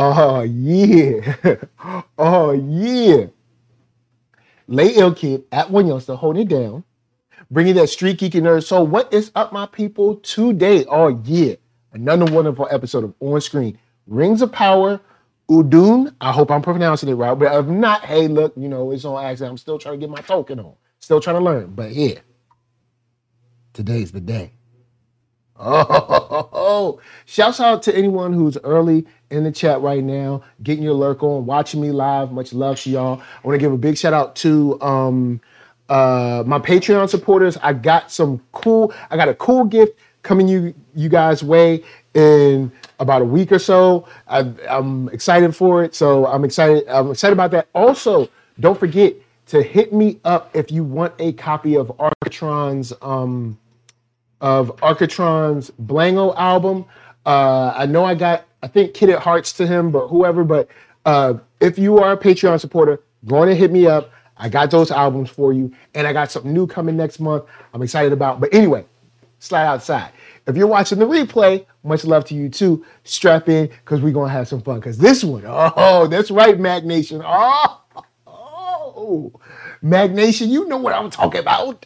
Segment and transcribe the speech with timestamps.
[0.00, 1.56] Oh yeah.
[2.18, 3.26] oh yeah.
[4.68, 6.84] Lay Ill Kid at One Youngster holding it down.
[7.50, 8.64] Bringing that street geeky nerd.
[8.64, 10.16] So what is up, my people?
[10.16, 11.54] Today, oh yeah,
[11.92, 13.76] another wonderful episode of On Screen.
[14.06, 15.00] Rings of Power,
[15.50, 16.14] Udun.
[16.20, 17.34] I hope I'm pronouncing it right.
[17.34, 19.50] But if not, hey, look, you know, it's on accident.
[19.50, 20.74] I'm still trying to get my token on.
[21.00, 21.74] Still trying to learn.
[21.74, 22.20] But yeah,
[23.72, 24.52] today's the day.
[25.60, 31.22] Oh, shouts out to anyone who's early in the chat right now, getting your lurk
[31.22, 32.32] on, watching me live.
[32.32, 33.20] Much love to y'all.
[33.20, 35.40] I want to give a big shout out to um,
[35.88, 37.56] uh, my Patreon supporters.
[37.62, 41.82] I got some cool, I got a cool gift coming you you guys way
[42.14, 44.06] in about a week or so.
[44.26, 45.94] I, I'm excited for it.
[45.94, 46.86] So I'm excited.
[46.88, 47.68] I'm excited about that.
[47.74, 48.28] Also,
[48.60, 49.14] don't forget
[49.46, 53.58] to hit me up if you want a copy of Architron's um,
[54.40, 56.84] of Architron's Blango album.
[57.26, 60.44] Uh, I know I got, I think Kid at Hearts to him, but whoever.
[60.44, 60.68] But
[61.04, 64.10] uh, if you are a Patreon supporter, go on and hit me up.
[64.36, 67.44] I got those albums for you, and I got something new coming next month.
[67.74, 68.40] I'm excited about.
[68.40, 68.86] But anyway,
[69.40, 70.12] slide outside.
[70.46, 72.84] If you're watching the replay, much love to you too.
[73.04, 74.76] Strap in because we're gonna have some fun.
[74.76, 77.20] Because this one, oh, that's right, Mag Nation.
[77.24, 77.82] Oh,
[78.26, 79.32] oh,
[79.82, 81.84] Mag Nation, you know what I'm talking about.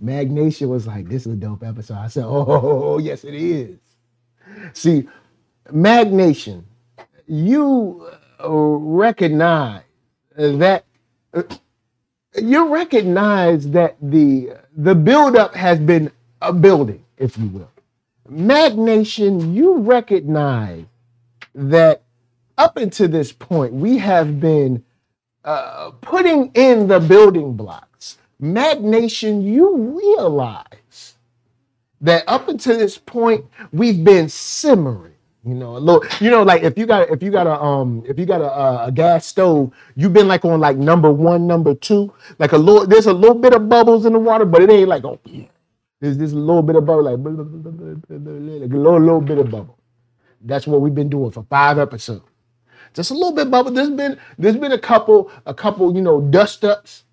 [0.00, 3.78] Mag Nation was like, "This is a dope episode." I said, "Oh, yes, it is."
[4.74, 5.08] See,
[5.72, 6.64] Magnation,
[7.26, 8.08] you
[8.42, 9.82] uh, recognize
[10.36, 10.84] that
[11.34, 11.42] uh,
[12.40, 16.10] you recognize that the the buildup has been
[16.42, 17.70] a building, if you will.
[18.30, 20.84] Magnation, you recognize
[21.54, 22.02] that
[22.58, 24.84] up until this point, we have been
[25.44, 28.18] uh, putting in the building blocks.
[28.40, 31.16] Mag Nation, you realize
[32.00, 35.14] that up until this point, we've been simmering.
[35.44, 36.04] You know, a little.
[36.20, 38.50] You know, like if you got if you got a um if you got a,
[38.52, 42.12] a, a gas stove, you've been like on like number one, number two.
[42.38, 44.88] Like a little, there's a little bit of bubbles in the water, but it ain't
[44.88, 45.20] like oh,
[46.00, 49.78] there's this little bit of bubble, like, like a little little bit of bubble.
[50.42, 52.24] That's what we've been doing for five episodes.
[52.94, 53.72] Just a little bit bubble.
[53.72, 57.04] There's been there's been a couple a couple you know dust ups.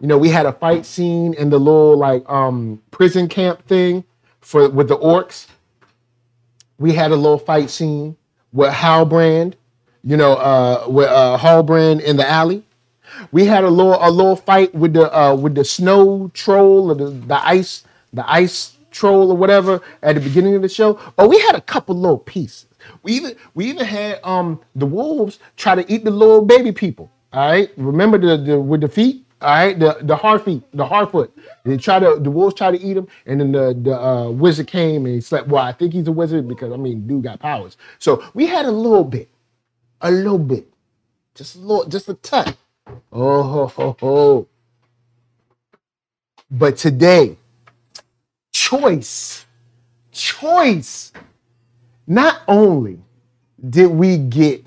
[0.00, 4.04] You know, we had a fight scene in the little like um prison camp thing
[4.40, 5.48] for with the orcs
[6.78, 8.16] we had a little fight scene
[8.52, 9.54] with Halbrand,
[10.04, 12.64] you know, uh, with uh, Halbrand in the alley.
[13.32, 16.94] We had a little a little fight with the uh, with the snow troll or
[16.94, 21.00] the, the ice the ice troll or whatever at the beginning of the show.
[21.18, 22.66] Oh, we had a couple little pieces.
[23.02, 27.10] We even we even had um the wolves try to eat the little baby people.
[27.32, 29.25] All right, remember the, the with the feet.
[29.40, 31.32] All right, the the hard feet, the hard foot.
[31.64, 34.66] They try to the wolves try to eat him, and then the the uh, wizard
[34.66, 35.48] came and he slept.
[35.48, 37.76] Well, I think he's a wizard because I mean, dude got powers.
[38.00, 39.30] So we had a little bit,
[40.02, 40.68] a little bit,
[41.34, 42.56] just a little, just a touch.
[43.12, 44.48] Oh ho ho ho!
[46.50, 47.36] But today,
[48.52, 49.46] choice,
[50.12, 51.12] choice.
[52.06, 53.00] Not only
[53.70, 54.66] did we get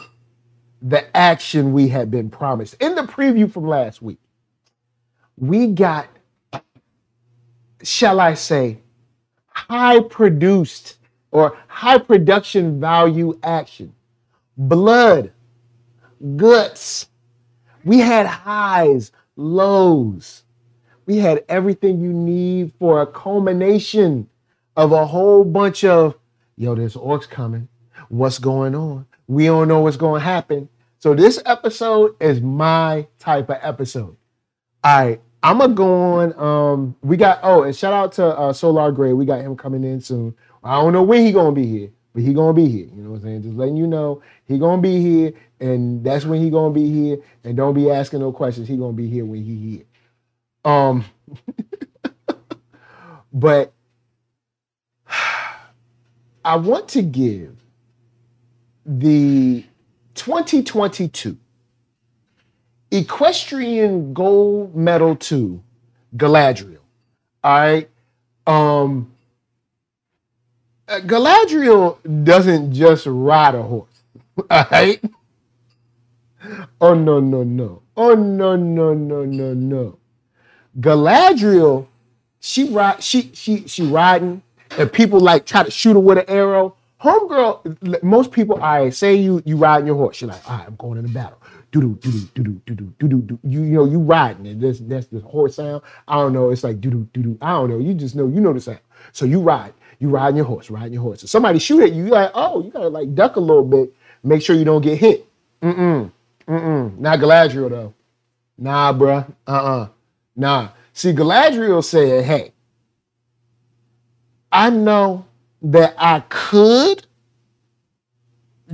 [0.82, 4.20] the action we had been promised in the preview from last week
[5.40, 6.08] we got,
[7.82, 8.80] shall I say,
[9.48, 10.98] high produced
[11.32, 13.94] or high production value action.
[14.58, 15.32] Blood,
[16.36, 17.08] guts.
[17.84, 20.44] We had highs, lows.
[21.06, 24.30] We had everything you need for a culmination
[24.76, 26.16] of a whole bunch of,
[26.58, 27.68] yo, there's orcs coming.
[28.10, 29.06] What's going on?
[29.28, 30.70] We don't know what's going to happen.
[30.98, 34.18] So this episode is my type of episode.
[34.84, 36.40] All right, I'm gonna go on.
[36.40, 39.14] Um, we got oh, and shout out to uh, Solar Gray.
[39.14, 40.36] We got him coming in soon.
[40.64, 42.88] I don't know when he gonna be here, but he gonna be here.
[42.88, 43.44] You know what I'm saying?
[43.44, 47.20] Just letting you know he gonna be here, and that's when he gonna be here.
[47.44, 48.68] And don't be asking no questions.
[48.68, 49.86] He gonna be here when he here.
[50.66, 51.06] Um,
[53.34, 53.72] but
[56.44, 57.56] I want to give
[58.86, 59.64] the
[60.16, 61.38] 2022
[62.92, 65.62] equestrian gold medal to
[66.16, 66.80] Galadriel.
[67.44, 67.90] All right.
[68.48, 69.12] Um,
[70.88, 74.04] uh, Galadriel doesn't just ride a horse.
[74.50, 75.02] All right.
[76.82, 77.84] Oh no no no.
[77.96, 80.00] Oh no no no no no.
[80.80, 81.88] Galadriel,
[82.40, 84.42] she ride she she she riding,
[84.78, 86.76] and people like try to shoot her with an arrow.
[87.02, 90.22] Homegirl, most people, I say you you riding your horse.
[90.22, 91.39] You're like, all right, I'm going into battle
[91.72, 93.40] do do do do do do do do do.
[93.44, 94.60] You you know you riding it.
[94.60, 95.82] That's that's the horse sound.
[96.08, 96.50] I don't know.
[96.50, 97.38] It's like do do do do.
[97.42, 97.80] I don't know.
[97.80, 98.80] You just know you know the sound.
[99.12, 99.74] So you ride.
[100.00, 100.70] You riding your horse.
[100.70, 101.22] Riding your horse.
[101.22, 102.06] So somebody shoot at you.
[102.06, 103.94] You like oh you gotta like duck a little bit
[104.24, 105.26] make sure you don't get hit.
[105.62, 106.12] Mm-mm.
[106.48, 106.98] Mm-mm.
[106.98, 107.94] Not Galadriel though.
[108.58, 109.32] Nah, bruh.
[109.48, 109.90] Uh-uh.
[110.36, 110.70] Nah.
[110.94, 112.52] See, Galadriel said, hey,
[114.52, 115.26] I know
[115.62, 117.06] that I could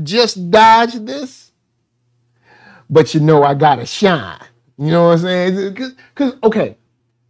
[0.02, 1.45] just dodge this,
[2.90, 4.40] but you know I gotta shine.
[4.78, 5.76] You know what I'm saying?
[5.76, 6.78] Cause, Cause, okay,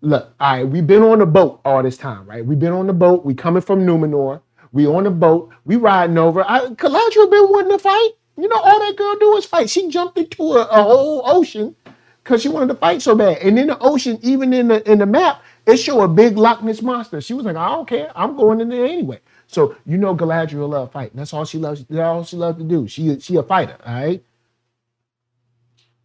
[0.01, 2.45] look, all right, we've been on the boat all this time, right?
[2.45, 4.41] We've been on the boat, we coming from Numenor,
[4.71, 6.43] we on the boat, we riding over.
[6.47, 8.11] I, Galadriel been wanting to fight.
[8.37, 9.69] You know, all that girl do is fight.
[9.69, 11.75] She jumped into a, a whole ocean
[12.23, 13.37] because she wanted to fight so bad.
[13.37, 16.61] And in the ocean, even in the in the map, it show a big Loch
[16.61, 17.21] Ness monster.
[17.21, 18.11] She was like, I don't care.
[18.15, 19.19] I'm going in there anyway.
[19.47, 21.17] So you know Galadriel love fighting.
[21.17, 21.85] That's all she loves.
[21.85, 22.87] That's all she loves to do.
[22.87, 24.23] She she a fighter, all right?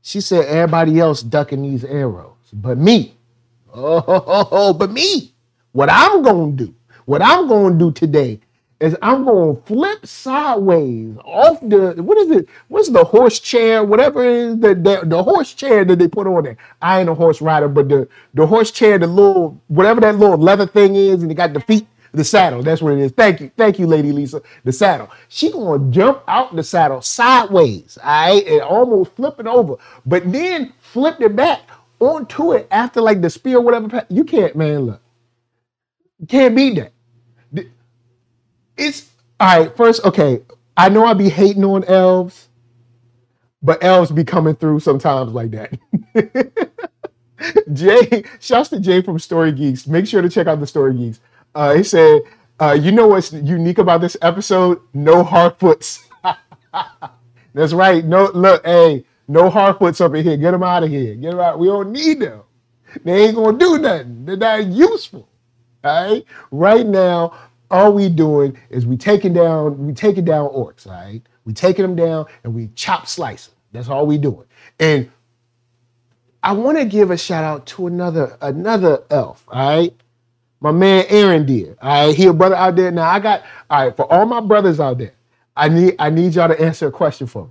[0.02, 3.16] She said everybody else ducking these arrows, but me.
[3.74, 5.34] Oh, but me.
[5.72, 6.74] What I'm gonna do,
[7.06, 8.40] what I'm gonna do today
[8.80, 12.48] is I'm gonna flip sideways off the what is it?
[12.68, 13.84] What's the horse chair?
[13.84, 16.56] Whatever it is the, the the horse chair that they put on there.
[16.82, 20.38] I ain't a horse rider, but the the horse chair, the little whatever that little
[20.38, 22.62] leather thing is, and it got the feet, the saddle.
[22.62, 23.12] That's what it is.
[23.12, 24.42] Thank you, thank you, Lady Lisa.
[24.64, 25.10] The saddle.
[25.28, 29.76] She gonna jump out the saddle sideways, all right, and almost flipping over,
[30.06, 31.62] but then flipped it back
[32.00, 34.06] onto it after like the spear, whatever.
[34.10, 34.80] You can't, man.
[34.86, 35.02] Look,
[36.20, 36.92] you can't beat that.
[38.76, 39.10] It's
[39.40, 39.76] all right.
[39.76, 40.42] First, okay.
[40.76, 42.48] I know I be hating on elves,
[43.62, 45.78] but elves be coming through sometimes like that.
[47.74, 49.86] Jay, shouts to Jay from Story Geeks.
[49.86, 51.20] Make sure to check out the Story Geeks.
[51.54, 52.22] Uh, he said,
[52.60, 54.80] uh, "You know what's unique about this episode?
[54.94, 56.06] No Harfoots.
[57.54, 58.04] That's right.
[58.04, 60.36] No, look, hey, no Harfoots up in here.
[60.36, 61.14] Get them out of here.
[61.14, 61.58] Get them out.
[61.58, 62.42] We don't need them.
[63.04, 64.24] They ain't gonna do nothing.
[64.24, 65.28] They're not useful.
[65.84, 66.24] All right.
[66.50, 67.34] Right now,
[67.70, 70.86] all we doing is we taking down, we taking down orcs.
[70.86, 71.22] All right.
[71.44, 73.56] We taking them down and we chop slice them.
[73.72, 74.46] That's all we doing.
[74.78, 75.10] And
[76.42, 79.44] I want to give a shout out to another another elf.
[79.48, 79.94] All right.
[80.60, 81.76] My man Arondir.
[81.82, 82.16] All right.
[82.16, 82.90] He a brother out there.
[82.90, 85.14] Now I got all right, for all my brothers out there,
[85.56, 87.50] I need I need y'all to answer a question for me.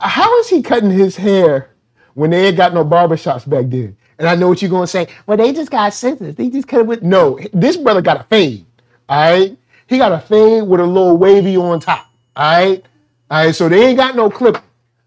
[0.00, 1.70] How is he cutting his hair
[2.14, 3.96] when they ain't got no barbershops back then?
[4.18, 5.08] And I know what you're gonna say.
[5.26, 6.36] Well, they just got scissors.
[6.36, 7.38] They just cut it with no.
[7.52, 8.66] This brother got a fade.
[9.08, 9.56] All right,
[9.88, 12.06] he got a fade with a little wavy on top.
[12.36, 12.84] All right,
[13.30, 13.54] all right.
[13.54, 14.58] So they ain't got no clip.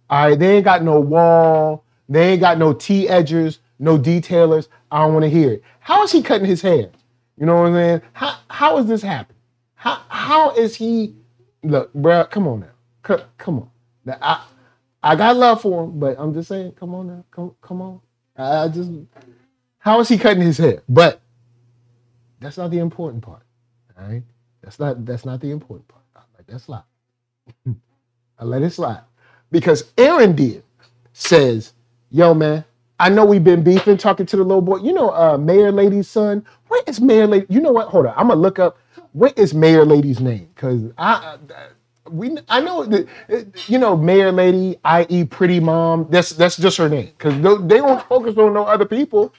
[0.09, 1.83] All right, they ain't got no wall.
[2.09, 4.67] They ain't got no T edgers, no detailers.
[4.91, 5.63] I don't want to hear it.
[5.81, 6.89] How is he cutting his hair?
[7.37, 8.01] You know what I'm saying?
[8.13, 9.37] How how is this happening?
[9.75, 11.15] How how is he?
[11.63, 12.67] Look, bro, come on now.
[13.17, 13.69] C- come on.
[14.05, 14.45] Now, I
[15.03, 18.01] I got love for him, but I'm just saying, come on now, come come on.
[18.37, 18.91] I I just
[19.79, 20.83] how is he cutting his hair?
[20.89, 21.21] But
[22.39, 23.43] that's not the important part.
[23.99, 24.23] All right,
[24.61, 26.03] that's not that's not the important part.
[26.15, 26.83] I let that slide.
[28.39, 29.01] I let it slide
[29.51, 30.63] because Arondir
[31.13, 31.73] says,
[32.11, 32.65] "Yo, man,
[32.99, 34.77] I know we've been beefing, talking to the little boy.
[34.77, 36.45] You know, uh, Mayor Lady's son.
[36.67, 37.47] Where is Mayor Lady?
[37.49, 37.89] You know what?
[37.89, 38.77] Hold on, I'm gonna look up
[39.13, 41.37] what is Mayor Lady's name because I."
[42.11, 43.07] we I know that
[43.67, 45.25] you know Mayor Lady, i.e.
[45.25, 46.07] Pretty Mom.
[46.09, 47.35] That's that's just her name because
[47.67, 49.33] they, don't focus on no other people.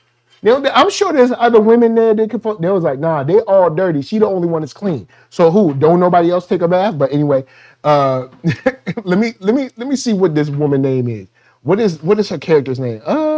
[0.45, 2.15] I'm sure there's other women there.
[2.15, 2.43] They could.
[2.61, 4.03] They was like, nah, they all dirty.
[4.03, 5.09] She the only one that's clean.
[5.31, 5.75] So who?
[5.75, 6.99] Don't nobody else take a bath?
[6.99, 7.45] But anyway,
[7.85, 8.29] uh,
[9.05, 11.29] let me let me let me see what this woman name is.
[11.63, 13.03] What is what is her character's name?
[13.05, 13.30] Uh,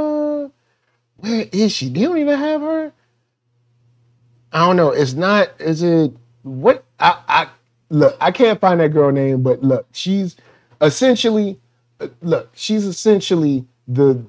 [1.22, 1.88] where is she?
[1.88, 2.92] They don't even have her.
[4.52, 4.90] I don't know.
[4.90, 5.50] It's not.
[5.60, 6.12] Is it
[6.42, 6.84] what?
[7.00, 7.48] I I
[7.90, 8.16] look.
[8.20, 10.36] I can't find that girl name, but look, she's
[10.80, 11.60] essentially
[12.22, 12.50] look.
[12.54, 14.24] She's essentially the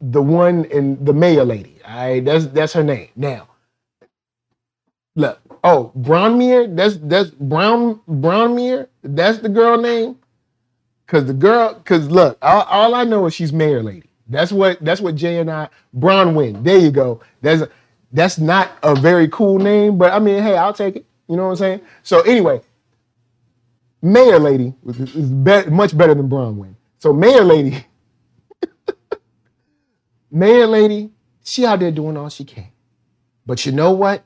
[0.00, 1.78] the one in the mayor lady.
[1.86, 3.10] All right, that's that's her name.
[3.16, 3.48] Now,
[5.16, 5.40] look.
[5.64, 6.76] Oh, Brownmere.
[6.76, 8.88] That's that's Brown Brownmere.
[9.02, 10.18] That's the girl name.
[11.06, 11.80] Cause the girl.
[11.84, 14.10] Cause look, all, all I know is she's mayor lady.
[14.28, 16.64] That's what that's what Jay and I Bronwyn.
[16.64, 17.20] There you go.
[17.42, 17.64] That's
[18.12, 21.06] that's not a very cool name, but I mean, hey, I'll take it.
[21.28, 21.80] You know what I'm saying?
[22.02, 22.60] So anyway,
[24.02, 26.74] Mayor Lady is be- much better than Bronwyn.
[26.98, 27.84] So Mayor Lady,
[30.30, 31.10] Mayor Lady,
[31.44, 32.68] she out there doing all she can.
[33.46, 34.24] But you know what?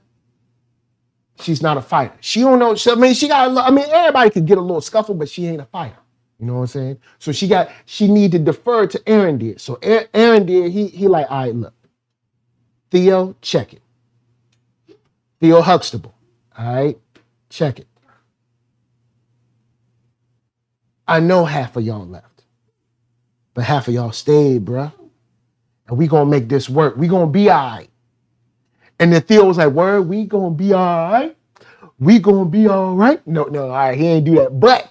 [1.40, 2.14] She's not a fighter.
[2.21, 2.76] She don't know.
[2.90, 3.57] I mean, she got.
[3.59, 5.97] I mean, everybody could get a little scuffle, but she ain't a fighter.
[6.40, 6.99] You know what I'm saying?
[7.18, 7.71] So she got.
[7.87, 9.61] She need to defer to Arondir.
[9.61, 10.71] So Arondir.
[10.71, 11.75] He he like, all right, look,
[12.90, 13.83] Theo, check it.
[15.40, 16.14] Theo Huxtable,
[16.59, 16.99] all right,
[17.50, 17.87] check it.
[21.09, 22.45] I know half of y'all left,
[23.54, 24.92] but half of y'all stayed, bruh.
[25.88, 26.97] And we gonna make this work.
[26.97, 27.90] We gonna be all right.
[29.00, 31.37] And then Theo was like, word, we gonna be all right.
[32.00, 33.26] We gonna be all right.
[33.26, 34.61] No, no, all right, he ain't do that.
[34.61, 34.90] But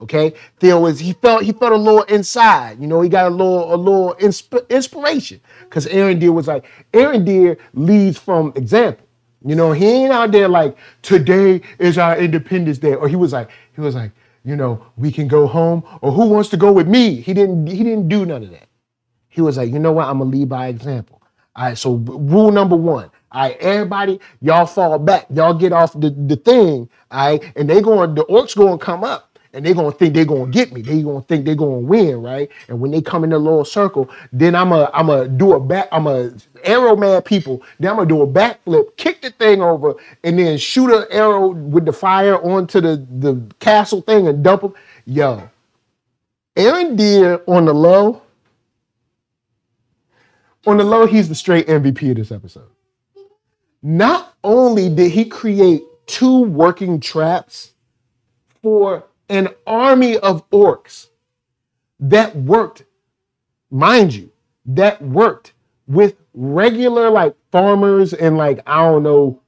[0.00, 2.80] Okay, Theo was he felt he felt a little inside.
[2.80, 7.58] You know, he got a little a little insp- inspiration because Arondir was like Arondir
[7.74, 9.04] leads from example.
[9.44, 13.32] You know, he ain't out there like today is our Independence Day, or he was
[13.32, 14.12] like he was like
[14.44, 17.20] you know we can go home, or who wants to go with me?
[17.20, 18.68] He didn't he didn't do none of that.
[19.28, 21.22] He was like, you know what, I'm gonna lead by example.
[21.56, 23.10] All right, so rule number one.
[23.32, 25.26] All right, everybody, y'all fall back.
[25.30, 26.88] Y'all get off the, the thing.
[27.10, 30.14] All right, and they going, the orcs going to come up and they're gonna think
[30.14, 30.82] they're gonna get me.
[30.82, 32.50] They gonna think they're gonna win, right?
[32.68, 35.60] And when they come in the little circle, then I'm a I'm a do a
[35.60, 36.32] back, I'm a
[36.64, 37.62] arrow man people.
[37.78, 41.48] Then I'm gonna do a backflip, kick the thing over, and then shoot an arrow
[41.48, 44.74] with the fire onto the, the castle thing and dump them.
[45.06, 45.48] Yo,
[46.56, 48.22] Arondir on the low.
[50.66, 52.68] On the low, he's the straight MVP of this episode.
[53.82, 57.72] Not only did he create two working traps
[58.60, 61.08] for an army of orcs
[62.00, 62.84] that worked,
[63.70, 64.30] mind you,
[64.66, 65.54] that worked
[65.88, 69.42] with regular like farmers and like I don't know,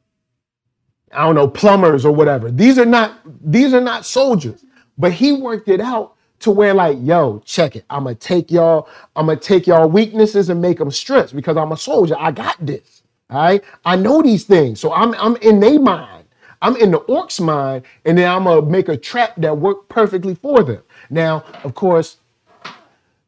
[1.13, 2.51] I don't know, plumbers or whatever.
[2.51, 3.21] These are not
[3.51, 4.65] these are not soldiers,
[4.99, 7.85] but he worked it out to where like, yo, check it.
[7.91, 11.73] I'm gonna take y'all, I'm gonna take y'all weaknesses and make them strengths because I'm
[11.73, 12.17] a soldier.
[12.19, 13.03] I got this.
[13.31, 13.65] All right.
[13.85, 14.81] I know these things.
[14.81, 16.20] So I'm I'm in their mind.
[16.63, 20.35] I'm in the orc's mind, and then I'm gonna make a trap that worked perfectly
[20.35, 20.83] for them.
[21.09, 22.19] Now, of course,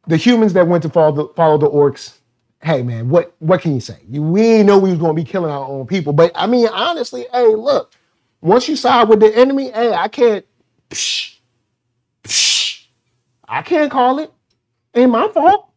[0.07, 2.17] the humans that went to follow the, follow the orcs,
[2.61, 3.97] hey man, what what can you say?
[4.09, 6.67] You, we didn't know we was gonna be killing our own people, but I mean,
[6.67, 7.93] honestly, hey, look,
[8.41, 10.45] once you side with the enemy, hey, I can't,
[10.91, 11.37] psh,
[12.23, 12.85] psh,
[13.47, 14.31] I can't call it.
[14.95, 15.69] Ain't my fault.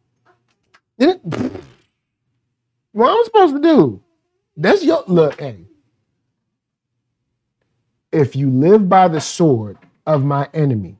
[0.99, 1.21] It,
[2.91, 4.03] what am I supposed to do?
[4.55, 5.67] That's your look, hey
[8.17, 10.97] if you live by the sword of my enemy,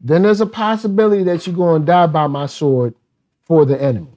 [0.00, 2.94] then there's a possibility that you're going to die by my sword
[3.42, 4.12] for the enemy.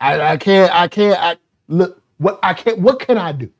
[0.00, 1.36] I, I can't, I can't, I
[1.68, 3.50] look, what I can't, what can I do?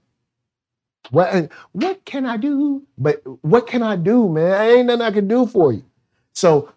[1.11, 2.83] What, what can I do?
[2.99, 4.53] But what can I do, man?
[4.53, 5.85] I ain't nothing I can do for you.
[6.35, 6.73] So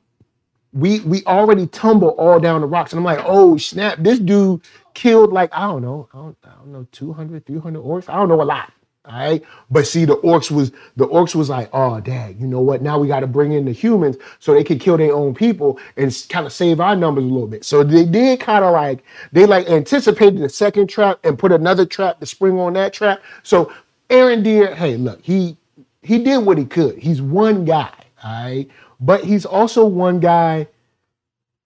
[0.73, 2.93] we we already tumble all down the rocks.
[2.93, 4.61] And I'm like, oh snap, this dude
[4.93, 8.09] killed like, I don't know, I don't, I don't know, 200, 300 orcs.
[8.09, 8.71] I don't know a lot.
[9.05, 9.43] All right.
[9.71, 12.83] But see, the orcs was the orcs was like, oh dad, you know what?
[12.83, 15.79] Now we got to bring in the humans so they could kill their own people
[15.97, 17.65] and kind of save our numbers a little bit.
[17.65, 19.03] So they did kind of like
[19.33, 23.21] they like anticipated the second trap and put another trap to spring on that trap.
[23.43, 23.73] So
[24.09, 25.57] Arondir, hey, look, he
[26.03, 26.97] he did what he could.
[26.97, 27.93] He's one guy,
[28.23, 28.69] all right,
[29.01, 30.67] but he's also one guy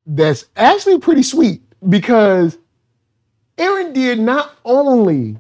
[0.08, 2.58] that's actually pretty sweet because
[3.58, 5.38] Arondir not only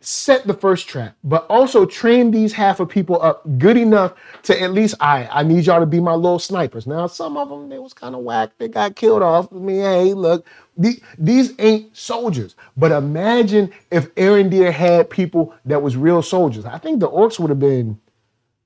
[0.00, 4.14] set the first trap, but also train these half of people up good enough
[4.44, 6.86] to at least I I need y'all to be my little snipers.
[6.86, 9.52] Now some of them they was kind of whack, they got killed off.
[9.52, 12.54] I mean, hey, look, these, these ain't soldiers.
[12.76, 16.64] But imagine if Arondir had people that was real soldiers.
[16.64, 17.98] I think the orcs would have been,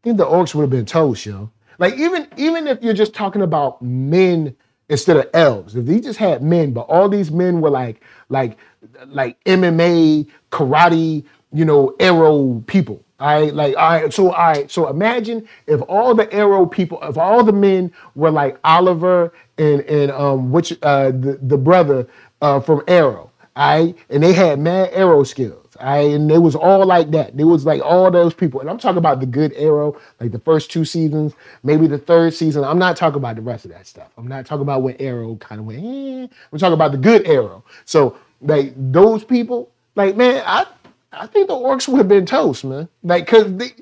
[0.03, 1.51] I think the orcs would have been toast, yo.
[1.79, 4.55] Like even even if you're just talking about men
[4.89, 8.59] instead of elves, if he just had men, but all these men were like like
[9.07, 13.03] like MMA, karate, you know, arrow people.
[13.21, 16.99] All right, like all right, so all right, so imagine if all the arrow people,
[17.03, 22.09] if all the men were like Oliver and and um which uh the, the brother
[22.41, 25.77] uh from Arrow, all right, and they had mad arrow skills.
[25.81, 27.37] I and it was all like that.
[27.37, 30.39] There was like all those people, and I'm talking about the good Arrow, like the
[30.41, 32.65] first two seasons, maybe the third season.
[32.65, 34.11] I'm not talking about the rest of that stuff.
[34.19, 35.85] I'm not talking about when Arrow kind of went.
[35.85, 36.27] Eh.
[36.53, 37.65] I'm talking about the good Arrow.
[37.85, 40.67] So like those people, like man, I
[41.13, 42.89] I think the orcs would have been toast, man.
[43.03, 43.73] Like cause they,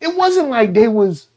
[0.00, 1.28] it wasn't like they was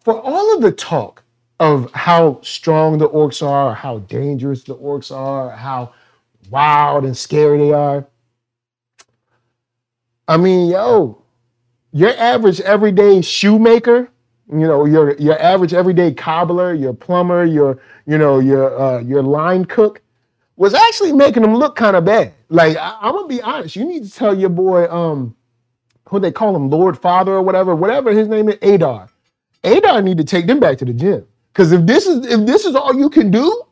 [0.00, 1.22] for all of the talk
[1.60, 5.94] of how strong the orcs are, how dangerous the orcs are, how
[6.50, 8.06] wild and scary they are.
[10.28, 11.22] I mean, yo,
[11.92, 14.08] your average everyday shoemaker,
[14.50, 19.22] you know, your your average everyday cobbler, your plumber, your you know your uh, your
[19.22, 20.02] line cook,
[20.56, 22.32] was actually making them look kind of bad.
[22.48, 25.34] Like I, am gonna be honest, you need to tell your boy, um,
[26.08, 29.08] who they call him, Lord Father or whatever, whatever his name is, Adar.
[29.64, 31.26] Adar need to take them back to the gym.
[31.54, 33.62] Cause if this is if this is all you can do,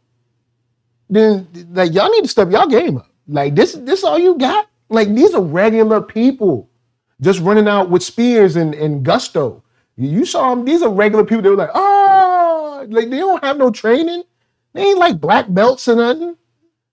[1.10, 3.10] then like y'all need to step y'all game up.
[3.28, 4.68] Like this is this all you got?
[4.88, 6.68] Like these are regular people
[7.20, 9.62] just running out with spears and, and gusto.
[9.96, 11.42] You saw them, these are regular people.
[11.42, 14.24] They were like, oh, like they don't have no training.
[14.72, 16.36] They ain't like black belts or nothing.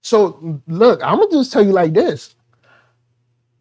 [0.02, 2.36] So look, I'm gonna just tell you like this.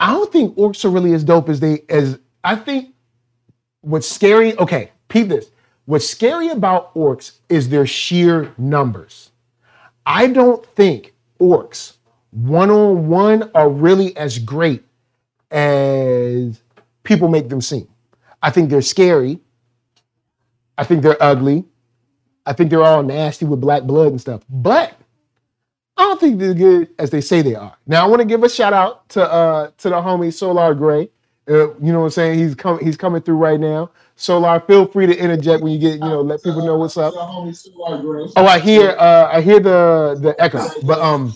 [0.01, 2.95] I don't think orcs are really as dope as they as I think
[3.81, 4.57] what's scary.
[4.59, 5.51] Okay, peep this.
[5.87, 9.31] What's scary about orcs is their sheer numbers.
[10.07, 11.97] I don't think orcs
[12.31, 14.85] one on one are really as great
[15.51, 16.61] as
[17.03, 17.89] people make them seem.
[18.43, 19.41] I think they're scary.
[20.77, 21.65] I think they're ugly.
[22.47, 24.43] I think they're all nasty with black blood and stuff.
[24.49, 24.95] But
[25.99, 27.77] I don't think they're good as they say they are.
[27.89, 31.11] Now I want to give a shout out to uh to the homie Solar Gray.
[31.49, 32.41] Uh, you know what I'm saying?
[32.41, 33.93] He's coming he's coming through right now.
[34.17, 37.15] Solar, feel free to interject when you get, you know, let people know what's up.
[38.37, 40.67] Oh, I hear uh I hear the the echo.
[40.85, 41.35] But um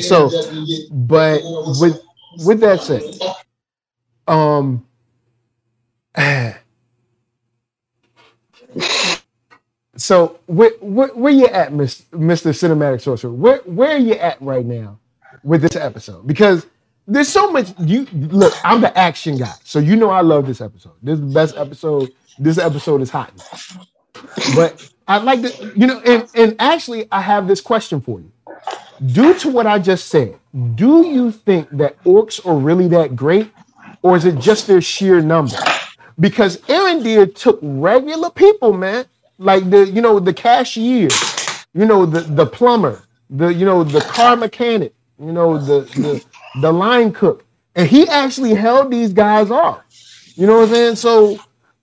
[0.00, 0.30] so
[0.90, 1.42] but
[1.80, 2.02] with
[2.44, 3.04] with that said,
[4.28, 4.86] um
[10.00, 12.04] so where, where, where you at, Mr.
[12.12, 13.32] Cinematic Sorcerer?
[13.32, 14.98] Where where are you at right now
[15.42, 16.26] with this episode?
[16.26, 16.66] Because
[17.06, 17.72] there's so much.
[17.78, 20.92] You look, I'm the action guy, so you know I love this episode.
[21.02, 22.12] This is the best episode.
[22.38, 23.32] This episode is hot.
[24.54, 28.32] But I'd like to, you know, and, and actually, I have this question for you.
[29.06, 30.38] Due to what I just said,
[30.74, 33.50] do you think that orcs are really that great,
[34.02, 35.56] or is it just their sheer number?
[36.18, 39.06] Because Arondir took regular people, man,
[39.40, 41.08] like the you know the cashier,
[41.74, 46.24] you know the the plumber, the you know the car mechanic, you know the the
[46.60, 47.44] the line cook,
[47.74, 49.82] and he actually held these guys off.
[50.36, 50.96] You know what I'm saying?
[50.96, 51.38] So,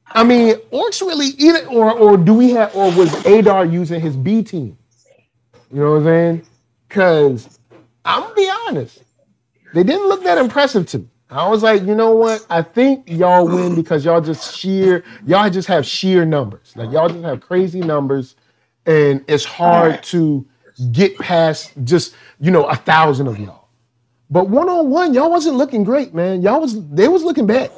[0.07, 4.15] I mean, orcs really either or or do we have or was Adar using his
[4.15, 4.77] B team?
[5.71, 6.47] You know what I'm saying?
[6.87, 7.59] Because
[8.05, 9.03] I'm gonna be honest,
[9.73, 11.07] they didn't look that impressive to me.
[11.29, 12.45] I was like, you know what?
[12.49, 16.73] I think y'all win because y'all just sheer, y'all just have sheer numbers.
[16.75, 18.35] Like y'all just have crazy numbers,
[18.85, 20.45] and it's hard to
[20.91, 23.67] get past just you know a thousand of y'all.
[24.29, 26.41] But one on one, y'all wasn't looking great, man.
[26.41, 27.71] Y'all was they was looking bad.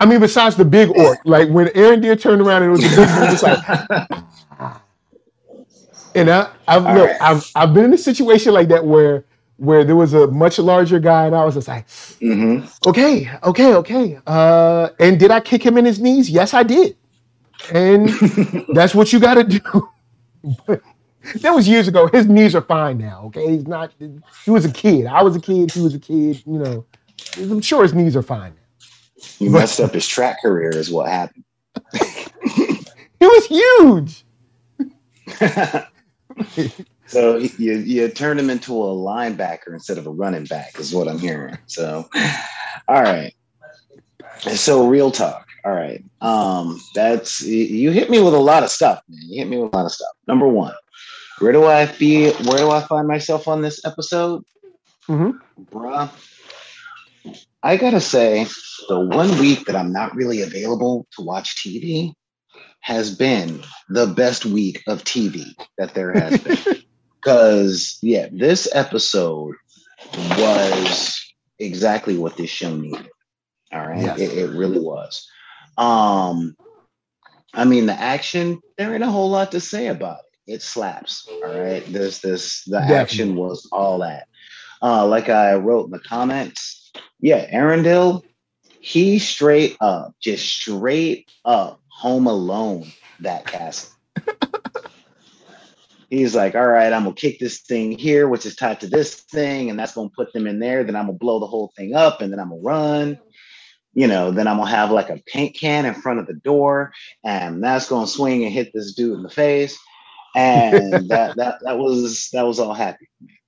[0.00, 2.96] I mean, besides the big orc, like when Arondir turned around and it was the
[2.96, 4.08] big one, it's like.
[6.14, 7.22] And I, I've look, right.
[7.22, 9.24] I've I've been in a situation like that where
[9.60, 12.66] where there was a much larger guy, and I was just like, mm-hmm.
[12.88, 14.18] okay, okay, okay.
[14.26, 16.30] Uh, and did I kick him in his knees?
[16.30, 16.96] Yes, I did.
[17.72, 18.08] And
[18.74, 19.88] that's what you got to do.
[20.66, 20.80] but
[21.42, 22.06] that was years ago.
[22.06, 23.24] His knees are fine now.
[23.26, 23.92] Okay, he's not.
[24.44, 25.04] He was a kid.
[25.04, 25.70] I was a kid.
[25.70, 26.42] He was a kid.
[26.46, 26.86] You know,
[27.36, 29.50] I'm sure his knees are fine now.
[29.50, 31.44] Messed up his track career, is what happened.
[31.92, 34.24] he was huge.
[37.10, 41.08] So you you turned him into a linebacker instead of a running back, is what
[41.08, 41.58] I'm hearing.
[41.66, 42.08] So,
[42.86, 43.34] all right.
[44.38, 45.48] So real talk.
[45.64, 46.04] All right.
[46.20, 49.22] Um, that's you hit me with a lot of stuff, man.
[49.24, 50.12] You hit me with a lot of stuff.
[50.28, 50.74] Number one,
[51.40, 52.32] where do I feel?
[52.44, 54.44] Where do I find myself on this episode,
[55.08, 55.62] mm-hmm.
[55.64, 56.10] bruh?
[57.60, 58.46] I gotta say,
[58.88, 62.12] the one week that I'm not really available to watch TV
[62.82, 66.82] has been the best week of TV that there has been.
[67.20, 69.54] Because, yeah, this episode
[70.38, 71.20] was
[71.58, 73.10] exactly what this show needed.
[73.72, 74.02] All right.
[74.02, 74.18] Yes.
[74.18, 75.28] It, it, really was.
[75.76, 76.56] Um,
[77.54, 80.54] I mean, the action, there ain't a whole lot to say about it.
[80.54, 81.28] It slaps.
[81.44, 81.84] All right.
[81.86, 82.96] This, this, the Definitely.
[82.96, 84.26] action was all that.
[84.82, 88.22] Uh, like I wrote in the comments, yeah, Arondir,
[88.80, 93.90] he straight up, just straight up home alone that castle
[96.10, 99.14] he's like, all right, I'm gonna kick this thing here, which is tied to this
[99.14, 100.84] thing, and that's gonna put them in there.
[100.84, 103.18] Then I'm gonna blow the whole thing up, and then I'm gonna run.
[103.94, 106.92] You know, then I'm gonna have like a paint can in front of the door,
[107.24, 109.78] and that's gonna swing and hit this dude in the face.
[110.34, 113.38] And that that that was that was all happy for me.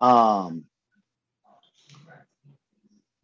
[0.00, 0.64] Um,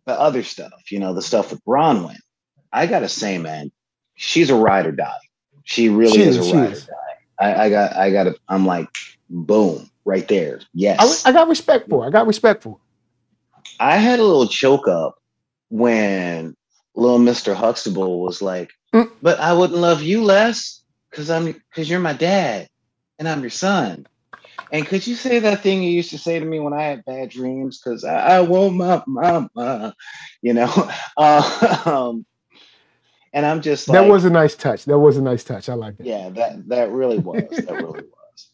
[0.04, 2.18] the other stuff, you know, the stuff with Bronwyn,
[2.72, 3.70] I gotta say, man,
[4.16, 5.12] she's a ride or die.
[5.64, 7.11] She really she is, is a ride or die.
[7.42, 8.88] I, I got, I got, I'm like,
[9.28, 10.60] boom, right there.
[10.74, 12.06] Yes, I, I got respect for.
[12.06, 12.78] I got respect for.
[13.80, 15.16] I had a little choke up
[15.68, 16.54] when
[16.94, 19.10] little Mister Huxtable was like, mm.
[19.20, 22.68] "But I wouldn't love you less because I'm because you're my dad
[23.18, 24.06] and I'm your son."
[24.70, 27.04] And could you say that thing you used to say to me when I had
[27.04, 27.78] bad dreams?
[27.78, 29.94] Because I, I want my mama,
[30.40, 30.90] you know.
[31.16, 32.24] Uh, um,
[33.32, 34.84] and I'm just like, that was a nice touch.
[34.84, 35.68] That was a nice touch.
[35.68, 36.06] I like that.
[36.06, 37.48] Yeah, that that really was.
[37.50, 38.48] that really was.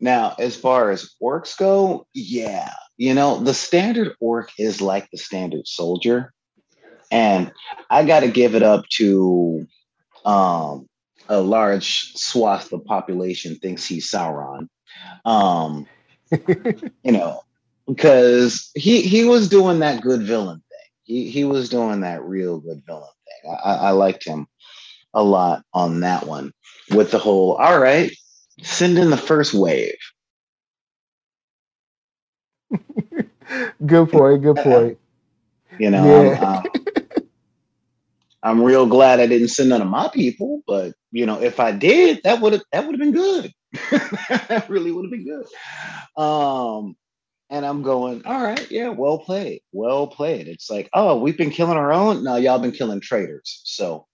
[0.00, 5.18] Now, as far as orcs go, yeah, you know, the standard orc is like the
[5.18, 6.32] standard soldier.
[7.10, 7.52] And
[7.88, 9.66] I got to give it up to
[10.24, 10.88] um,
[11.28, 14.68] a large swath of the population thinks he's Sauron.
[15.24, 15.86] Um,
[16.30, 17.42] you know,
[17.86, 20.90] because he he was doing that good villain thing.
[21.04, 23.08] He he was doing that real good villain
[23.64, 24.46] I, I liked him.
[25.14, 26.52] a lot on that one
[26.90, 28.10] with the whole, all right,
[28.62, 29.96] send in the first wave.
[33.86, 34.42] good point.
[34.42, 34.98] Good point.
[35.78, 36.38] You know, Yeah.
[36.38, 36.64] I'm, um,
[38.42, 41.72] I'm real glad I didn't send none of my people, but you know, if I
[41.72, 43.52] did, that would have that would have been good.
[43.90, 46.22] that really would have been good.
[46.22, 46.96] Um,
[47.50, 50.48] and I'm going, all right, yeah, well played, well played.
[50.48, 52.24] It's like, oh, we've been killing our own.
[52.24, 53.60] No, y'all been killing traitors.
[53.64, 54.06] So,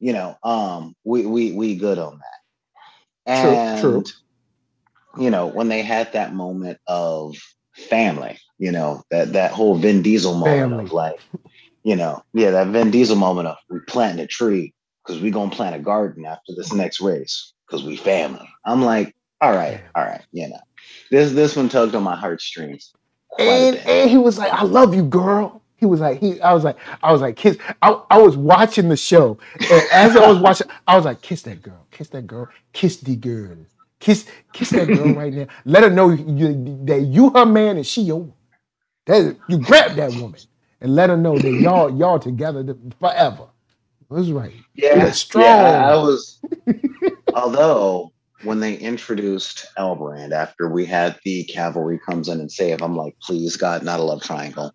[0.00, 3.80] you know, um, we we we good on that.
[3.80, 5.24] True, true.
[5.24, 7.36] you know, when they had that moment of
[7.74, 10.84] family, you know, that that whole Vin Diesel moment Family.
[10.84, 11.20] of like,
[11.84, 15.50] you know, yeah, that Vin Diesel moment of we planting a tree because we gonna
[15.50, 18.48] plant a garden after this next race because we family.
[18.64, 20.60] I'm like, all right, all right, you know,
[21.10, 22.92] this this one tugged on my heartstrings.
[23.38, 26.40] And and he was like, "I love you, girl." He was like, he.
[26.40, 27.58] I was like, I was like, kiss.
[27.82, 31.42] I, I was watching the show, and as I was watching, I was like, kiss
[31.42, 33.56] that girl, kiss that girl, kiss the girl,
[33.98, 35.46] kiss, kiss that girl right now.
[35.64, 38.32] Let her know you, that you her man and she your.
[39.06, 40.38] That you grab that woman
[40.80, 43.48] and let her know that y'all y'all together forever.
[44.08, 44.54] That's right.
[44.74, 45.44] Yeah, strong.
[45.44, 46.40] Yeah, I was.
[47.34, 48.11] although
[48.44, 53.16] when they introduced Elbrand after we had the cavalry comes in and save, I'm like,
[53.22, 54.72] please God, not a love triangle,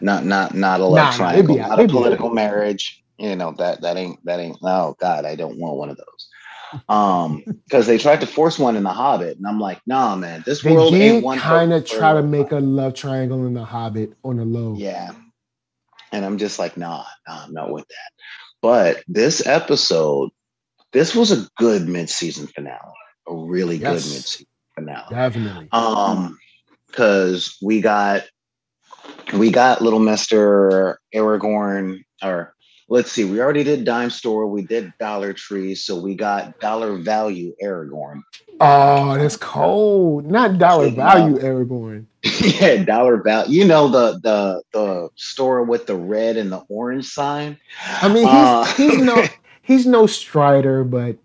[0.00, 3.02] not not not a love Nah, triangle, not a political marriage.
[3.18, 4.58] You know that that ain't that ain't.
[4.62, 6.28] Oh God, I don't want one of those.
[6.88, 10.42] Um, because they tried to force one in the Hobbit, and I'm like, nah, man,
[10.46, 11.38] this They world ain't one.
[11.38, 14.74] kind of try to make a love triangle in the Hobbit on the low.
[14.76, 15.12] Yeah.
[16.12, 18.10] And I'm just like, nah, nah, I'm not with that.
[18.62, 20.30] But this episode,
[20.92, 22.78] this was a good mid-season finale.
[23.28, 24.04] A really Yes.
[24.04, 25.06] good mid-season finale.
[25.10, 25.68] Definitely.
[25.72, 26.38] Um,
[26.86, 28.24] because we got
[29.34, 30.96] we got little Mr.
[31.14, 32.54] Aragorn, or
[32.88, 36.96] let's see, we already did Dime Store, we did Dollar Tree, so we got dollar
[36.98, 38.22] value Aragorn.
[38.60, 40.30] Oh, that's cold.
[40.30, 42.06] Not dollar value, Aragorn.
[42.60, 43.60] yeah, dollar value.
[43.60, 47.58] You know the the the store with the red and the orange sign.
[48.02, 49.24] I mean, he's Uh, he's no
[49.72, 51.16] he's no Strider, but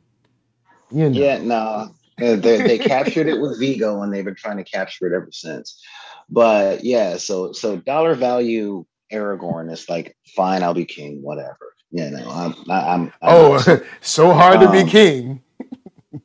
[0.91, 1.19] you know.
[1.19, 5.15] Yeah, no, they, they captured it with Viggo, and they've been trying to capture it
[5.15, 5.81] ever since.
[6.29, 11.73] But yeah, so so dollar value Aragorn is like fine, I'll be king, whatever.
[11.91, 15.41] You know, I'm I, I'm, I'm Oh, so hard to be Um, king.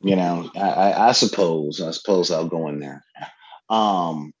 [0.01, 3.03] you know, I, I, I suppose I suppose I'll go in there.
[3.69, 4.33] Um,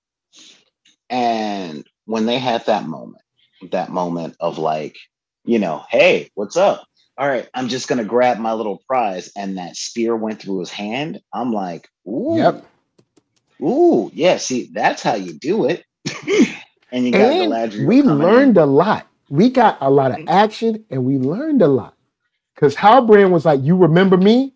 [1.09, 3.23] and when they had that moment,
[3.71, 4.97] that moment of like,
[5.45, 6.85] you know, hey, what's up?
[7.17, 10.71] All right, I'm just gonna grab my little prize, and that spear went through his
[10.71, 11.21] hand.
[11.33, 12.65] I'm like, ooh, Yep.
[13.63, 14.37] ooh, yeah.
[14.37, 15.83] See, that's how you do it.
[16.91, 18.33] and you got And Galadriel we coming in.
[18.41, 19.07] learned a lot.
[19.29, 20.27] We got a lot of Mhm.
[20.27, 21.95] action and we learned a lot.
[22.55, 24.53] Because Halbrand was like, You remember me?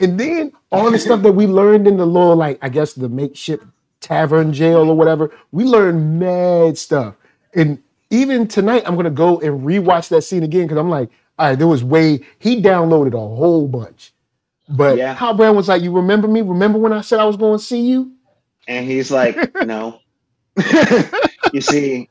[0.00, 3.08] And then all the stuff that we learned in the little, like, I guess the
[3.08, 3.64] makeshift
[4.00, 7.14] tavern jail or whatever, we learned mad stuff.
[7.54, 11.48] And even tonight, I'm gonna go and rewatch that scene again because I'm like, all
[11.50, 14.12] right, there was way he downloaded a whole bunch.
[14.68, 15.16] But Yeah.
[15.16, 16.42] Halbrand was like, You remember me?
[16.42, 18.12] Remember when I said I was gonna see you?
[18.68, 20.00] And he's like, no.
[21.52, 22.08] you see,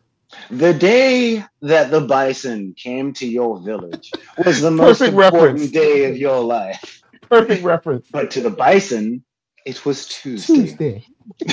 [0.50, 4.12] the day that the bison came to your village
[4.46, 5.72] was the most Perfect important reference.
[5.72, 7.02] day of your life.
[7.30, 8.08] Perfect reference.
[8.12, 9.24] But to the bison,
[9.66, 10.56] it was Tuesday.
[10.56, 11.08] Tuesday.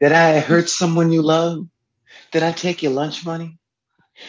[0.00, 1.66] Did I hurt someone you love?
[2.32, 3.58] Did I take your lunch money?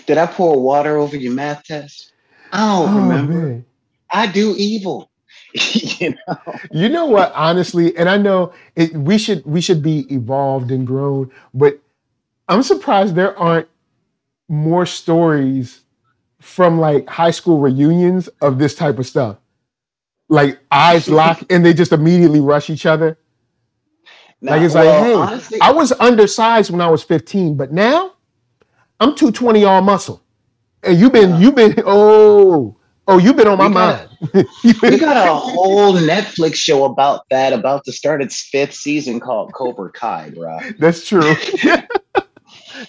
[0.06, 2.12] Did I pour water over your math test?
[2.52, 3.34] I don't Oh, remember.
[3.34, 3.66] man.
[4.12, 5.10] I do evil.
[5.54, 6.38] you know?
[6.72, 7.32] You know what?
[7.34, 11.80] Honestly, and I know it, we should we should be evolved and grown, but
[12.48, 13.68] I'm surprised there aren't
[14.48, 15.82] more stories
[16.40, 19.38] from like high school reunions of this type of stuff.
[20.30, 23.18] Like eyes lock and they just immediately rush each other.
[24.42, 28.14] Like, it's like, hey, honestly, I was undersized when I was 15, but now
[29.00, 30.22] I'm 220 all muscle.
[30.84, 31.40] And you've been Yeah.
[31.40, 32.78] you've been oh
[33.08, 34.10] oh you've been on my We mind.
[34.64, 39.20] You've we got a whole Netflix show about that, about to start its fifth season
[39.20, 40.60] called Cobra Kai, bro.
[40.80, 41.36] That's true.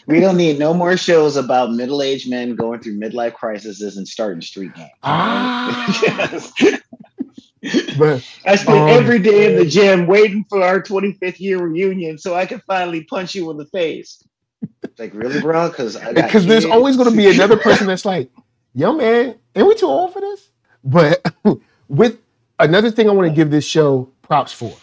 [0.09, 4.41] We don't need no more shows about middle-aged men going through midlife crises and starting
[4.43, 4.91] street gangs.
[5.05, 6.01] Ah.
[6.03, 6.53] yes.
[7.97, 12.19] but I spent Um, every day in the gym waiting for our 25th year reunion
[12.19, 14.23] so I could finally punch you in the face.
[14.99, 15.69] Like, really, bro?
[15.69, 18.31] Because because there's always going to be another person that's like,
[18.75, 20.49] "Yo, man, ain't we too old for this?"
[20.83, 21.25] But
[21.89, 22.19] with
[22.59, 24.75] another thing, I want to give this show props for.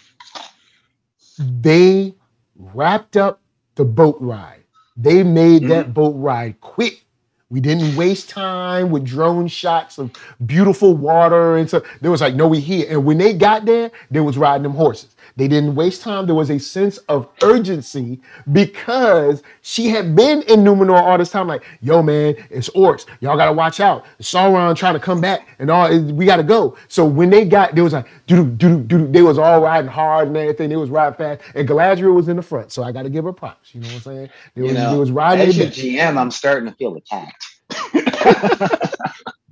[1.40, 2.14] They
[2.56, 3.42] wrapped up
[3.76, 4.64] the boat ride.
[4.96, 5.70] They made mm-hmm.
[5.70, 7.04] that boat ride quick
[7.50, 10.12] We didn't waste time with drone shots of
[10.46, 12.88] beautiful water and so there was like, no, we here.
[12.90, 15.13] And when they got there, they was riding them horses.
[15.38, 16.26] They didn't waste time.
[16.26, 21.48] There was a sense of urgency because she had been in Numenor all this time.
[21.48, 23.06] Like, yo, man, it's orcs.
[23.22, 24.06] Y'all gotta watch out.
[24.22, 25.90] Sauron trying to come back and all.
[26.14, 26.78] We gotta go.
[26.88, 29.08] So when they got, there was like, doo doo doo.
[29.08, 30.70] They was all riding hard and everything.
[30.70, 31.42] They was riding fast.
[31.56, 32.72] And Galadriel was in the front.
[32.72, 33.74] So I gotta give her props.
[33.76, 34.30] You know what I'm saying?
[34.56, 35.48] They You was, know, they was riding.
[35.48, 37.46] as your GM, I'm starting to feel attacked.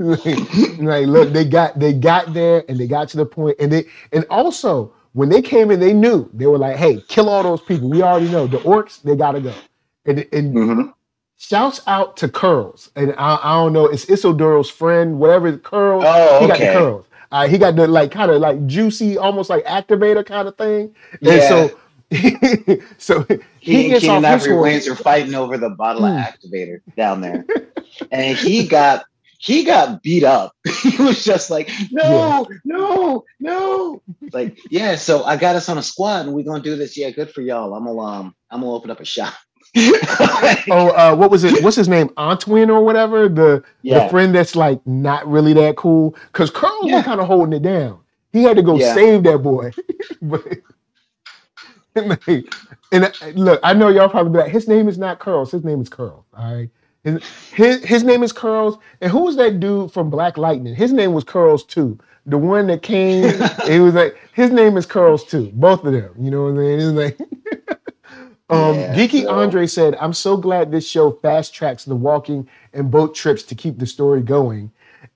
[0.80, 3.86] like look they got they got there and they got to the point and they
[4.12, 6.30] and also when they came in they knew.
[6.34, 7.90] They were like hey kill all those people.
[7.90, 8.48] We already know.
[8.48, 9.64] The orcs they gotta go.
[10.06, 10.94] And, and Mhm.
[11.38, 12.90] shouts out to curls.
[12.96, 16.46] And i, I don't know it's isildur's friend whatever curls Oh, okay.
[16.46, 17.06] he got the curls.
[17.32, 20.94] Uh, he got the like kind of like juicy almost like activator kind of thing.
[21.24, 21.44] And Yeah.
[21.44, 21.78] so
[22.98, 23.26] so
[23.60, 24.88] He, he and gets Keenan off his Ivory horse.
[24.88, 26.22] Are fighting over the bottle of Hmm.
[26.22, 27.48] activator down there,
[28.10, 29.04] and he got
[29.40, 30.54] he got beat up.
[30.82, 34.02] he was just like, no, no, no.
[34.32, 34.96] Like, yeah.
[34.96, 36.96] So I got us on a squad, and we're gonna do this.
[36.98, 37.74] Yeah, good for y'all.
[37.74, 39.34] I'm gonna um, I'm gonna open up a shop.
[40.70, 44.34] oh uh what was it what's his name Antoine or whatever the yeah, the friend
[44.34, 46.96] that's like not really that cool because Curl Yeah.
[46.96, 48.00] was kind of holding it down.
[48.32, 48.94] He had to go Yeah.
[48.94, 49.72] save that boy.
[50.22, 50.44] but
[51.96, 52.28] like,
[52.92, 55.52] and uh, look, I know y'all probably be like, his name is not Curls.
[55.52, 56.24] His name is Curls.
[56.36, 56.70] All right.
[57.04, 58.76] His, his, his name is Curls.
[59.00, 60.74] And who was that dude from Black Lightning?
[60.74, 61.98] His name was Curls too.
[62.26, 63.24] The one that came,
[63.68, 65.50] it was like his name is Curls too.
[65.54, 66.12] Both of them.
[66.18, 66.80] You know what I'm saying?
[66.80, 67.18] It's like
[68.50, 72.48] Um, Yeah, Geeky so- Andre said, I'm so glad this show fast tracks the walking
[72.72, 74.70] and boat trips to keep the story going.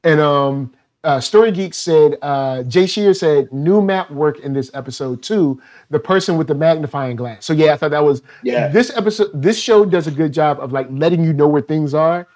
[0.05, 0.73] And um,
[1.05, 5.61] uh, Story Geek said, uh, Jay Shear said, new map work in this episode too.
[5.91, 7.45] The person with the magnifying glass.
[7.45, 9.31] So yeah, I thought that was yeah, this episode.
[9.35, 12.27] This show does a good job of like letting you know where things are,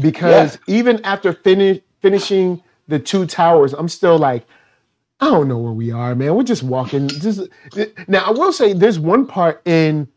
[0.00, 4.46] because even after finish finishing the two towers, I'm still like,
[5.20, 6.34] I don't know where we are, man.
[6.34, 7.08] We're just walking.
[7.08, 7.42] Just
[8.08, 10.08] now, I will say there's one part in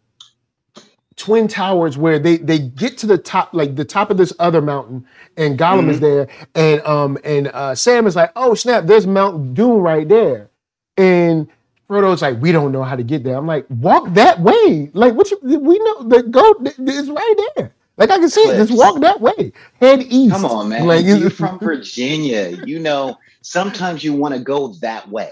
[1.18, 4.62] Twin Towers where they they get to the top, like the top of this other
[4.62, 9.08] mountain, and Gollum is there, and um and uh, Sam is like, oh snap, there's
[9.08, 10.50] Mount Doom right there,
[10.96, 11.48] and
[11.88, 13.36] Frodo's like, we don't know how to get there.
[13.36, 14.92] I'm like, walk that way.
[14.94, 17.74] Like, what you we know the go is right there.
[17.98, 18.56] Like I can see it.
[18.58, 19.52] Just walk that way.
[19.82, 20.36] Head east.
[20.36, 20.86] Come on, man.
[20.86, 22.50] Like You're from Virginia.
[22.66, 25.32] You know, sometimes you want to go that way.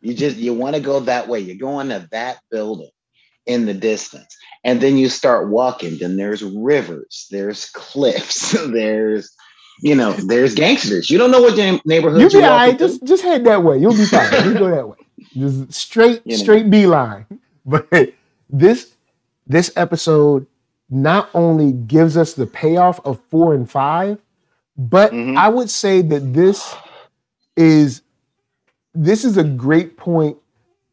[0.00, 1.40] You just you want to go that way.
[1.40, 2.90] You're going to that building
[3.46, 4.36] in the distance.
[4.64, 9.30] And then you start walking, then there's rivers, there's cliffs, there's
[9.82, 11.10] you know, there's gangsters.
[11.10, 12.78] You don't know what neigh- neighborhood You'll be all walking right.
[12.78, 13.76] Just just head that way.
[13.78, 14.32] You'll be fine.
[14.46, 14.96] You go that way.
[15.34, 16.42] Just straight You know.
[16.42, 17.26] straight beeline.
[17.66, 17.88] But
[18.48, 18.92] this
[19.46, 20.46] this episode
[20.90, 24.18] not only gives us the payoff of four and five,
[24.76, 25.36] but Mhm.
[25.36, 26.74] I would say that this
[27.56, 28.02] is
[28.94, 30.36] this is a great point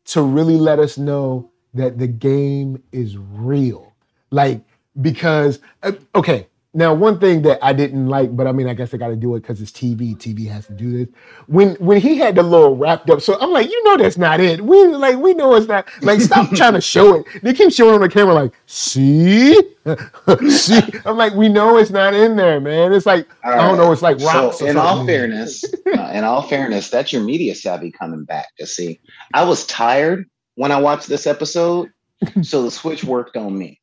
[0.06, 3.94] to really let us know that the game is real.
[4.32, 4.62] Like
[5.02, 8.94] because uh, okay, now one thing that I didn't like, but I mean I guess
[8.94, 10.16] I got to do it because it's TV.
[10.16, 11.14] TV has to do this.
[11.48, 14.40] When when he had the little wrapped up, so I'm like, you know that's not
[14.40, 14.62] it.
[14.62, 15.88] We like we know it's not.
[16.02, 17.26] Like stop trying to show it.
[17.44, 19.54] They keep showing on the camera like, see,
[20.50, 20.82] see.
[21.06, 22.94] I'm like, we know it's not in there, man.
[22.94, 23.84] It's like All I don't right.
[23.84, 23.92] know.
[23.92, 24.60] It's like rocks.
[24.60, 28.48] So, in all fairness, uh, in all fairness, that's your media savvy coming back.
[28.60, 29.02] You see,
[29.34, 31.92] I was tired when I watched this episode,
[32.42, 33.80] so the switch worked on me.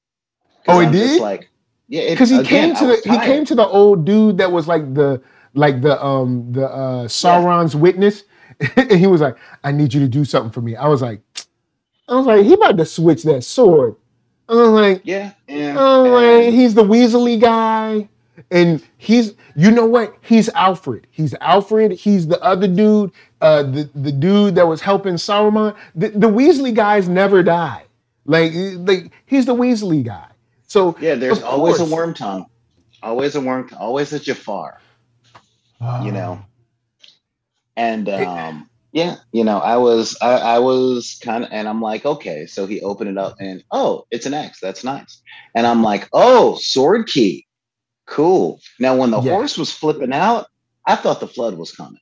[0.66, 1.20] Oh, it I'm did?
[1.20, 1.48] Like,
[1.88, 4.52] yeah, because he again, came to the was he came to the old dude that
[4.52, 5.20] was like the
[5.54, 8.24] like the um the uh Sauron's witness,
[8.76, 11.22] and he was like, "I need you to do something for me." I was like,
[12.08, 13.96] I was like, he about to switch that sword.
[14.48, 15.76] I was like, Yeah, yeah.
[15.78, 18.08] oh, like, he's the Weasley guy,
[18.50, 20.16] and he's you know what?
[20.22, 21.06] He's Alfred.
[21.10, 21.92] He's Alfred.
[21.92, 25.76] He's the other dude, uh, the the dude that was helping Saruman.
[25.94, 27.84] The, the Weasley guys never die.
[28.24, 30.28] Like like he's the Weasley guy.
[30.66, 32.46] So yeah, there's always a worm tongue,
[33.02, 34.80] always a worm, always a Jafar.
[36.04, 36.44] you know.
[37.76, 42.04] And um, yeah, you know, I was I, I was kind of, and I'm like,
[42.04, 44.60] okay, so he opened it up, and oh, it's an X.
[44.60, 45.22] That's nice.
[45.54, 47.46] And I'm like, oh, sword key,
[48.08, 48.60] cool.
[48.80, 49.32] Now, when the Yeah.
[49.32, 50.46] horse was flipping out,
[50.86, 52.00] I thought the flood was coming.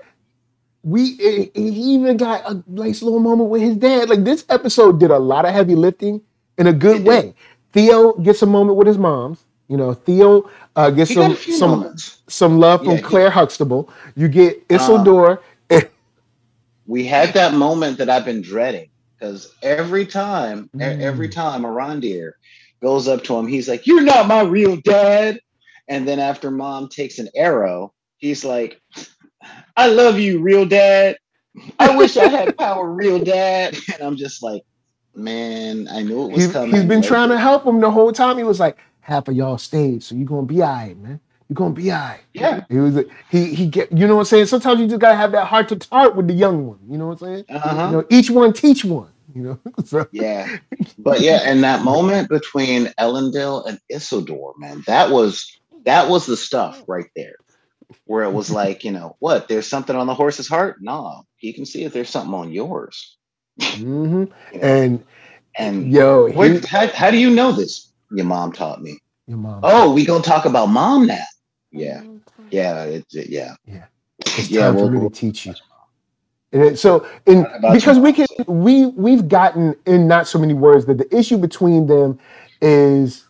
[0.83, 4.09] we he he even got a nice little moment with his dad.
[4.09, 6.21] Like this episode did a lot of heavy lifting
[6.57, 7.07] in a good It did.
[7.07, 7.33] way.
[7.73, 9.43] Theo gets a moment with his moms.
[9.67, 12.17] You know, Theo uh, gets he some some moments.
[12.27, 13.89] some love from Yeah, he- Claire Huxtable.
[14.15, 14.77] You get Uh-huh.
[14.77, 15.37] Isildur.
[16.87, 18.89] We had that moment that I've been dreading
[19.21, 21.33] because every time, e- every mm.
[21.33, 22.33] time a Arondir
[22.83, 25.39] goes up to him, he's like, "You're not my real dad."
[25.89, 28.81] And then after mom takes an arrow, he's like,
[29.77, 31.17] "I love you, real dad.
[31.79, 34.63] I wish I had power, real dad." And I'm just like,
[35.15, 36.71] man, I knew it was He's, coming.
[36.71, 38.37] he's been Like, trying to help him the whole time.
[38.37, 41.19] He was like, half of y'all stayed, so you're gonna be all right, man.
[41.51, 42.21] You're gonna be all right.
[42.33, 42.63] Yeah.
[42.69, 44.45] He was a, he he get you know what I'm saying?
[44.45, 46.79] Sometimes you just gotta have that heart to heart with the young one.
[46.89, 47.45] You know what I'm saying?
[47.49, 47.85] Uh-huh.
[47.87, 49.59] You know, each one teach one, you know.
[49.83, 50.47] so Yeah.
[50.97, 56.37] But yeah, and that moment between Elendil and Isildur, man, that was that was the
[56.37, 57.35] stuff right there.
[58.05, 59.49] Where it was like, you know, what?
[59.49, 60.77] There's something on the horse's heart?
[60.79, 63.17] No, he can see if there's something on yours.
[63.59, 64.23] Mm-hmm.
[64.53, 64.65] You know?
[64.65, 65.03] and
[65.57, 67.91] And yo, he- how, how do you know this?
[68.09, 68.99] Your mom taught me.
[69.27, 69.59] your mom.
[69.63, 71.23] Oh, we gonna talk about mom now.
[71.71, 72.03] Yeah,
[72.49, 73.55] yeah, it's it, yeah.
[74.19, 75.53] it's yeah, time we'll- to really we'll- teach you.
[76.53, 80.85] And it- so, in because we can, we we've gotten in not so many words
[80.85, 82.19] that the issue between them
[82.61, 83.27] is,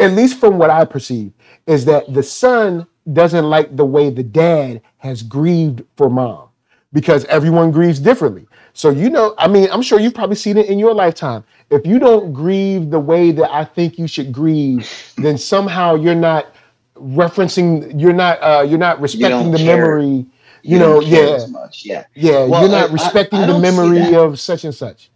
[0.00, 1.32] at least from what I perceive,
[1.66, 6.48] is that the son doesn't like the way the dad has grieved for mom
[6.94, 8.46] because everyone grieves differently.
[8.72, 11.44] So you know, I mean, I'm sure you've probably seen it in your lifetime.
[11.70, 16.14] If you don't grieve the way that I think you should grieve, then somehow you're
[16.14, 16.46] not
[16.96, 19.76] referencing, you're not, uh, you're not respecting the care.
[19.98, 20.26] memory.
[20.62, 21.82] You, know, yeah, as much.
[21.84, 22.04] Yeah.
[22.14, 25.10] yeah, Well, you're not I- I- respecting I the don't memory of such and such.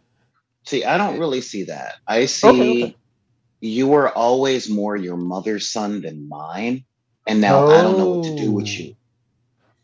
[0.67, 1.95] See, I don't really see that.
[2.07, 2.49] I see
[2.85, 2.97] okay.
[3.61, 6.85] you were always more your mother's son than mine.
[7.27, 8.95] And now I don't know what to do with you.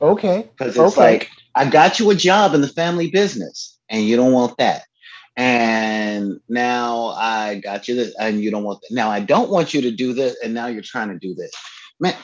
[0.03, 0.49] Okay.
[0.57, 0.87] Because it's Oh.
[0.89, 1.01] Okay.
[1.01, 4.83] like, I got you a job in the family business and you don't want that.
[5.37, 8.95] And now I got you this and you don't want that.
[8.95, 11.53] Now I don't want you to do this and now you're trying to do this.
[12.05, 12.15] Man,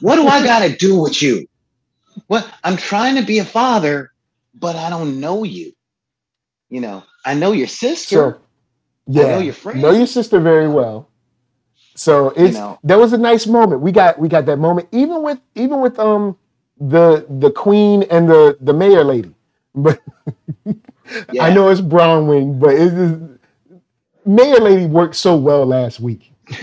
[0.00, 1.46] what do I got to do with you?
[2.26, 4.10] What I'm trying to be a father,
[4.54, 5.72] but I don't know you.
[6.68, 8.16] You know, I know your sister.
[8.16, 8.40] So,
[9.06, 9.80] yeah, know your friend.
[9.80, 11.08] know your sister very well.
[11.94, 12.78] So it's know.
[12.84, 13.80] that was a nice moment.
[13.80, 16.36] We got we got that moment even with even with um
[16.80, 19.34] the the queen and the the mayor lady.
[19.74, 20.00] But
[21.32, 21.44] Yeah.
[21.44, 23.16] I know it's Bronwyn, but it's just,
[24.26, 26.32] mayor lady worked so well last week.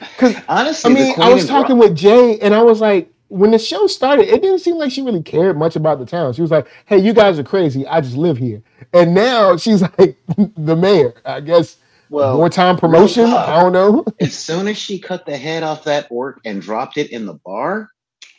[0.00, 3.58] Because Honestly, I mean, I was talking with Jay, and I was like, when the
[3.58, 6.32] show started, it didn't seem like she really cared much about the town.
[6.32, 7.86] She was like, "Hey, you guys are crazy.
[7.86, 10.16] I just live here." And now she's like
[10.56, 11.14] the mayor.
[11.24, 11.76] I guess
[12.08, 13.26] well, more time promotion.
[13.26, 14.04] I don't know.
[14.20, 17.34] as soon as she cut the head off that orc and dropped it in the
[17.34, 17.88] bar,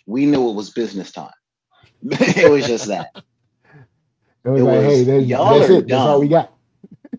[0.06, 1.32] we knew it was business time.
[2.04, 3.12] it was just that.
[4.43, 5.88] It was It like, was, "Hey, that's, y'all that's are it.
[5.88, 6.52] That's all we got."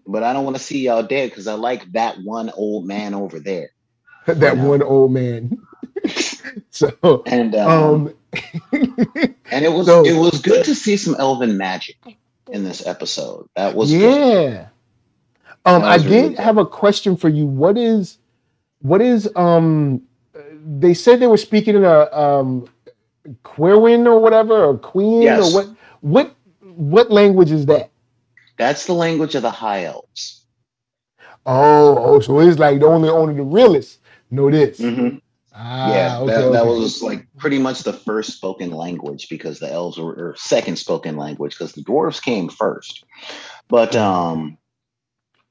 [0.06, 3.14] But I don't want to see y'all dead because I like that one old man
[3.14, 3.70] over there.
[4.26, 5.58] That one old man.
[6.70, 8.14] so, And um, um,
[8.72, 11.96] and it was so- it was good to see some elven magic
[12.50, 13.48] in this episode.
[13.56, 14.52] That was good.
[14.52, 14.68] yeah.
[15.64, 16.38] Um, That I was really did good.
[16.38, 17.46] have a question for you.
[17.46, 18.18] What is,
[18.80, 20.02] what is um,
[20.64, 22.68] they said they were speaking in a um,
[23.44, 25.54] Quirwin or whatever, or Queen Yes.
[25.54, 25.76] or what?
[26.00, 27.90] What what language is that?
[28.58, 30.44] That's the language of the high elves.
[31.46, 33.98] Oh, oh, so it's like the only only the realists
[34.32, 34.80] know this.
[34.80, 35.20] Mhm.
[35.54, 39.70] Ah, yeah, okay, that, that was like pretty much the first spoken language because the
[39.70, 43.04] elves were or second spoken language because the dwarves came first.
[43.68, 44.56] But um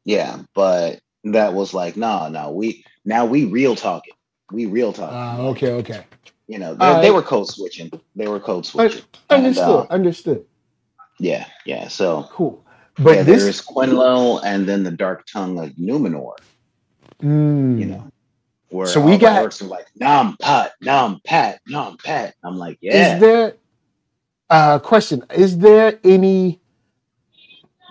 [0.04, 4.13] yeah, but that was like, no, no, we now we real talking.
[4.52, 5.15] We real talking.
[5.15, 6.04] Ah, okay, okay.
[6.48, 7.91] You know, they, All they were code switching.
[8.15, 9.02] They were code switching.
[9.02, 9.70] Un- And, understood.
[9.70, 10.46] uh, understood.
[11.20, 11.88] yeah, yeah.
[11.88, 12.65] So Cool.
[12.98, 16.34] But yeah, this, there's Quinlo and then the dark tongue of Numenor,
[17.22, 17.80] Mm.
[17.80, 18.11] you know.
[18.72, 22.36] Where So we got- orcs are like nom pat, nom pat, nom pat.
[22.44, 23.16] I'm like, yeah.
[23.16, 23.56] Is there
[24.50, 25.24] uh question?
[25.36, 26.60] Is there any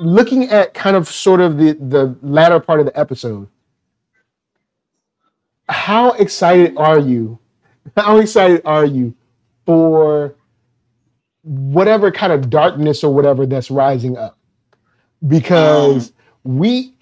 [0.00, 3.48] looking at kind of sort of the the latter part of the episode?
[5.68, 7.38] How excited are you?
[7.96, 9.14] How excited are you
[9.66, 10.34] for
[11.42, 14.38] whatever kind of darkness or whatever that's rising up?
[15.26, 16.12] Because
[16.44, 16.94] we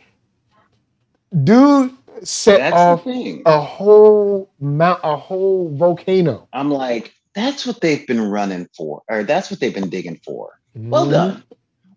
[1.44, 1.92] dude
[2.24, 3.42] set That's off the thing.
[3.46, 6.48] a whole mount, a whole volcano.
[6.52, 10.58] I'm like, that's what they've been running for, or that's what they've been digging for.
[10.74, 11.10] Well Mhm.
[11.10, 11.44] done.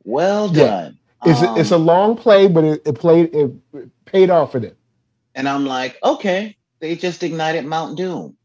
[0.04, 0.66] Well Yeah.
[0.66, 1.00] done.
[1.24, 3.52] It's a, it's a Um, long play, but it, it played it
[4.06, 4.76] paid off for them.
[5.36, 8.38] and I'm like, okay, they just ignited Mount Doom.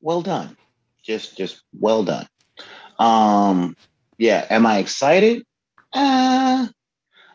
[0.00, 0.56] Well done.
[1.02, 2.26] Just just well done.
[2.98, 3.76] Um
[4.18, 5.44] yeah, am I excited?
[5.92, 6.66] Uh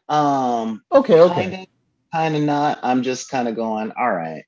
[0.10, 1.69] um Okay, okay.
[2.12, 2.80] Kind of not.
[2.84, 4.44] I'm just kind of going, all right.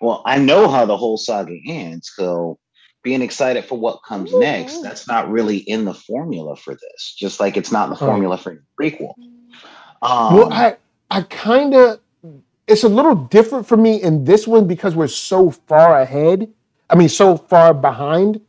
[0.00, 2.58] Well, I know how the whole saga ends, so
[3.02, 7.14] being excited for what comes next, that's not really in the formula for this.
[7.16, 9.14] Just like it's not in the formula for the prequel.
[10.02, 10.76] Um, well, I
[11.10, 12.00] I kind of
[12.66, 16.52] it's a little different for me in this one because we're so far ahead.
[16.90, 18.40] I mean, so far behind,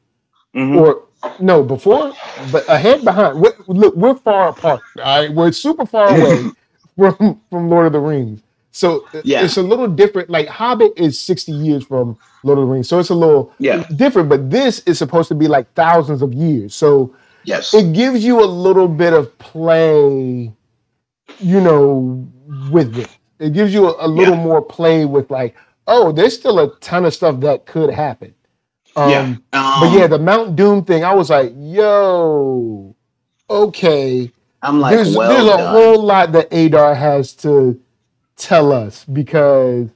[0.55, 0.79] mhm.
[0.79, 1.03] or
[1.39, 2.13] no, before,
[2.51, 3.39] but ahead, behind.
[3.39, 4.81] we look, we're far apart.
[4.97, 6.49] All right, we're super far away
[6.97, 8.41] from from Lord of the Rings.
[8.77, 9.43] So Yeah.
[9.43, 10.29] it's a little different.
[10.29, 13.83] Like Hobbit is sixty years from Lord of the Rings, so it's a little Yeah.
[13.95, 14.29] different.
[14.29, 16.75] But this is supposed to be like thousands of years.
[16.75, 17.13] So
[17.43, 17.73] Yes.
[17.73, 20.51] it gives you a little bit of play,
[21.39, 22.27] you know,
[22.71, 23.09] with it.
[23.39, 24.43] It gives you a, a little Yeah.
[24.43, 25.55] more play with like,
[25.87, 28.33] oh, there's still a ton of stuff that could happen.
[28.95, 29.33] Um, yeah.
[29.51, 32.95] but Um, yeah, the Mount Doom thing, I was like, yo,
[33.49, 34.31] okay.
[34.61, 35.71] I'm like, there's well there's a done.
[35.73, 37.79] whole lot that Adar has to
[38.37, 39.89] tell us because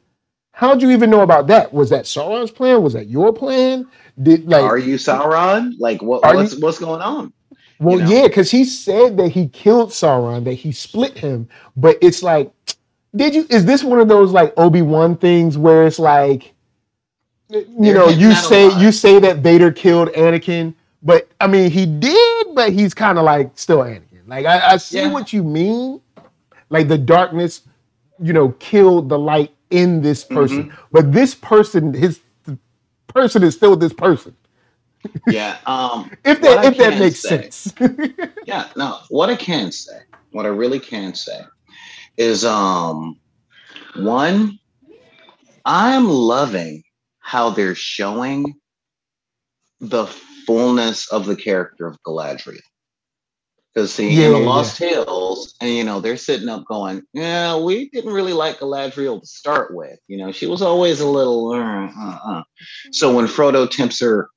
[0.54, 1.74] how'd you even know about that?
[1.74, 2.84] Was that Sauron's plan?
[2.84, 3.88] Was that your plan?
[4.22, 5.74] Did like Are you Sauron?
[5.80, 7.34] Like, what, Are what's what's going on?
[7.80, 8.12] Well, you know?
[8.12, 11.50] yeah, because he said that he killed Sauron, that he split him.
[11.76, 12.52] But it's like,
[13.16, 13.48] did you?
[13.50, 16.54] Is this one of those like Obi Wan things where it's like,
[17.50, 20.74] you They're know, you say you say that Vader killed Anakin,
[21.04, 24.28] but I mean he did, but he's kind of like still Anakin.
[24.28, 25.12] Like I, I see Yeah.
[25.12, 26.02] what you mean.
[26.70, 27.62] Like the darkness,
[28.22, 30.86] you know, killed the light in this person, Mm-hmm.
[30.92, 32.58] but this person, his the
[33.08, 34.36] person is still this person.
[35.28, 35.58] Yeah.
[35.66, 37.74] Um, If that if that makes say- sense.
[38.46, 38.70] yeah.
[38.76, 39.00] No.
[39.10, 39.98] What I can say,
[40.32, 41.40] what I really can say,
[42.18, 43.20] is um,
[43.96, 44.60] one,
[45.66, 46.84] I'm loving
[47.20, 48.56] how they're showing
[49.80, 50.06] the
[50.46, 52.60] fullness of the character of Galadriel.
[53.74, 57.04] Because see, in Yeah, the yeah, Lost Tales, and you know, they're sitting up going,
[57.14, 59.98] "Yeah, we didn't really like Galadriel to start with.
[60.08, 62.44] You know, she was always a little." Uh, uh, uh.
[62.92, 64.30] So when Frodo tempts her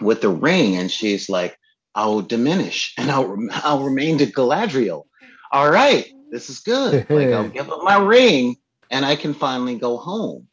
[0.00, 1.56] with the ring, and she's like,
[1.94, 5.04] "I'll diminish, and I'll rem- I'll remain to Galadriel."
[5.50, 7.06] All right, this is good.
[7.10, 8.56] like I'll give up my ring,
[8.90, 10.48] and I can finally go home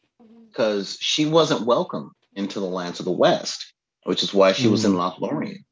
[0.48, 3.74] because she wasn't welcome into the lands of the West,
[4.04, 5.64] which is why she was in Lothlorien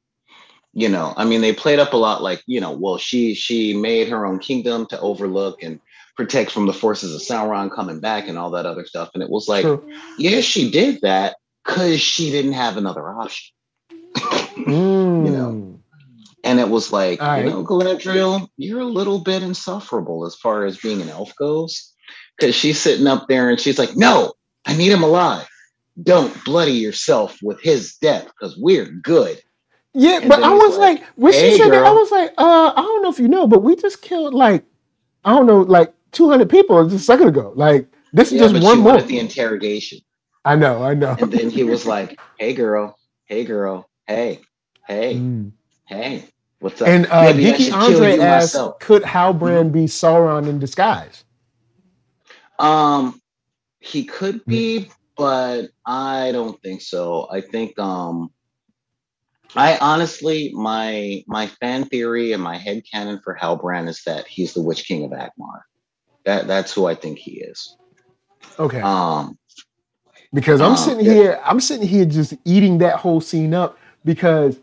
[0.74, 3.74] you know i mean they played up a lot like you know well she she
[3.74, 5.80] made her own kingdom to overlook and
[6.16, 9.30] protect from the forces of sauron coming back and all that other stuff and it
[9.30, 9.84] was like True.
[10.18, 13.54] yeah she did that because she didn't have another option
[14.56, 15.32] Mm.
[15.32, 15.80] know,
[16.44, 17.44] and it was like All right.
[17.44, 21.92] you know galadriel you're a little bit insufferable as far as being an elf goes
[22.38, 24.32] because she's sitting up there and she's like no
[24.66, 25.48] i need him alive
[26.02, 29.40] don't bloody yourself with his death because we're good
[29.98, 32.30] Yeah, And but I was like, like, when she "Hey, said that, I was like,
[32.38, 34.64] uh, I don't know if you know, but we just killed like,
[35.24, 37.52] I don't know, like 200 people just a second ago.
[37.56, 39.00] Like, this is yeah, just one more.
[39.02, 39.98] the interrogation
[40.44, 41.16] I know, I know.
[41.20, 42.96] And then he was like, "Hey, girl.
[43.26, 43.88] Hey, girl.
[44.06, 44.40] Hey,
[44.86, 45.52] hey, Mm.
[45.86, 46.24] hey.
[46.60, 46.88] What's up?
[46.88, 51.24] And uh, Geeky Andre asked, myself." could Halbrand be Sauron in disguise?
[52.58, 53.20] Um,
[53.80, 57.28] he could be, but I don't think so.
[57.30, 58.30] I think um,
[59.56, 64.54] I honestly, my my fan theory and my head canon for Halbrand is that he's
[64.54, 65.62] the Witch King of Angmar.
[66.24, 67.76] That that's who I think he is.
[68.58, 68.80] Okay.
[68.80, 69.38] Um,
[70.34, 71.12] because I'm um, sitting yeah.
[71.12, 74.58] here, I'm sitting here just eating that whole scene up because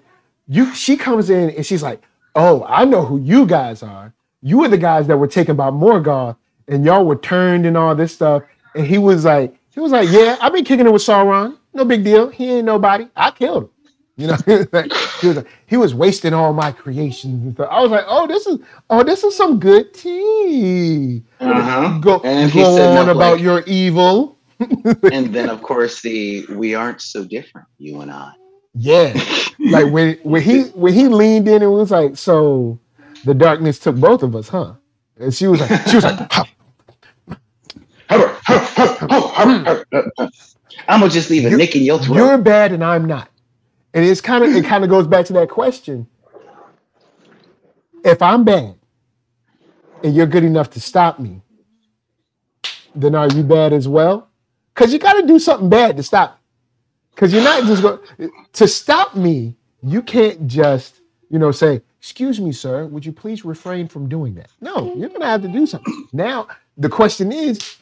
[0.47, 2.01] you she comes in and she's like,
[2.36, 4.13] Oh, I know who you guys are.
[4.41, 7.95] You were the guys that were taken by Morgoth and y'all were turned and all
[7.95, 8.43] this stuff.
[8.75, 11.57] And he was like, he was like, Yeah, I've been kicking it with Sauron.
[11.73, 12.29] No big deal.
[12.29, 13.07] He ain't nobody.
[13.15, 13.69] I killed him.
[14.18, 14.53] You know, he
[15.28, 17.68] was like, he was wasting all my creations and stuff.
[17.70, 18.59] I was like, oh, this is
[18.89, 21.22] oh, this is some good tea.
[21.41, 21.99] uh-huh.
[21.99, 24.38] Go, And go on about like- your evil.
[25.11, 28.32] and then of course the we aren't so different, you and I.
[28.74, 29.13] Yeah.
[29.59, 32.80] like when when he when he leaned in and was like, so
[33.26, 34.76] the darkness took both of us, huh?
[35.20, 36.32] And she was like, she was like.
[40.88, 42.16] I'm gonna just leave a You- nick in your throat.
[42.16, 43.30] you're bad and I'm not.
[43.95, 46.05] And it's kind of it kind of goes back to that question.
[48.03, 48.75] If I'm bad
[50.03, 51.41] and you're good enough to stop me,
[52.93, 54.27] then are you bad as well?
[54.73, 56.39] Because you got to do something bad to stop.
[57.11, 59.55] Because you're not just going to stop me.
[59.81, 64.35] You can't just, you know, say, "Excuse me, sir, would you please refrain from doing
[64.35, 66.07] that?" No, you're going to have to do something.
[66.11, 67.77] Now, the question is,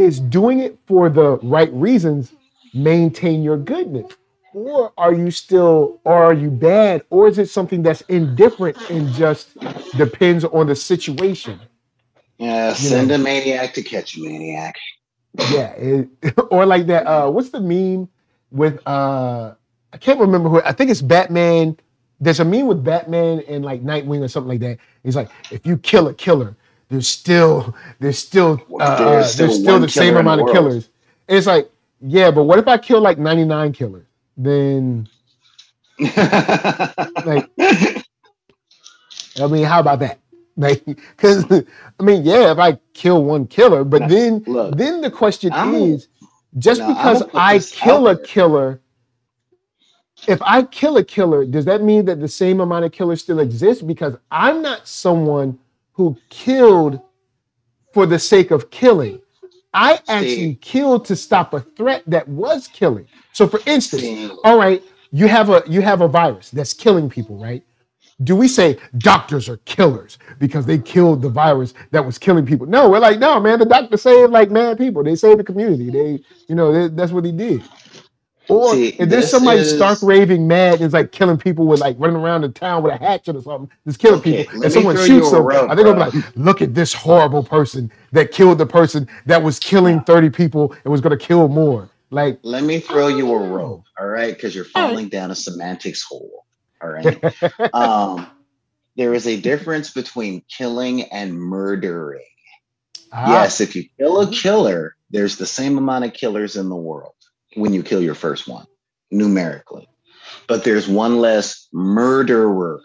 [0.00, 2.32] is doing it for the right reasons
[2.74, 4.12] maintain your goodness,
[4.54, 9.12] or are you still, or are you bad, or is it something that's indifferent and
[9.12, 9.58] just
[9.96, 11.60] depends on the situation?
[12.38, 14.76] yeah, send a maniac to catch a maniac.
[15.50, 16.08] Yeah, it,
[16.50, 17.06] or like that.
[17.06, 18.08] Uh, what's the meme
[18.50, 18.80] with?
[18.86, 19.54] Uh,
[19.92, 20.62] I can't remember who.
[20.62, 21.76] I think it's Batman.
[22.20, 24.78] There's a meme with Batman and like Nightwing or something like that.
[25.02, 26.56] He's like, if you kill a killer,
[26.88, 30.52] there's still there's still uh, There's there's still still, the same in the amount of
[30.52, 30.88] killers.
[31.28, 34.06] And it's like, yeah, but what if I kill like 99 killers?
[34.36, 35.08] Then
[35.98, 37.50] like
[39.40, 40.18] I mean, how about that?
[40.56, 45.10] Like, because I mean, yeah, if I kill one killer, but then Look, then the
[45.10, 46.08] question I'm- is,
[46.56, 48.80] just because I kill a killer,
[50.28, 53.40] if I kill a killer, does that mean that the same amount of killers still
[53.40, 53.86] exist?
[53.86, 55.58] Because I'm not someone
[55.92, 57.00] who killed
[57.92, 59.20] for the sake of killing.
[59.74, 63.08] I actually killed to stop a threat that was killing.
[63.32, 67.10] So, for instance, See, all right, you have a you have a virus that's killing
[67.10, 67.64] people, right?
[68.24, 72.66] Do we say doctors are killers because they killed the virus that was killing people?
[72.66, 75.04] No, we're like, no, man, the doctor saved like mad people.
[75.04, 75.90] They saved the community.
[75.90, 77.62] They, you know, they, that's what he did.
[78.48, 81.80] Or See, if there's somebody is- stark raving mad and is like killing people with
[81.80, 84.72] like running around the town with a hatchet or something, just killing Okay, people, and
[84.72, 88.58] someone shoots them, rub, I think I'm like, look at this horrible person that killed
[88.58, 91.88] the person that was killing 30 people and was gonna kill more.
[92.10, 94.34] Like, let me throw you a rope, all right?
[94.34, 96.44] Because you're falling down a semantics hole,
[96.82, 97.24] all right?
[97.74, 98.26] um,
[98.96, 102.22] there is a difference between killing and murdering.
[103.12, 106.76] ah, Yes, if you kill a killer, there's the same amount of killers in the
[106.76, 107.14] world
[107.54, 108.66] when you kill your first one,
[109.10, 109.88] numerically.
[110.46, 112.80] But there's one less murderer,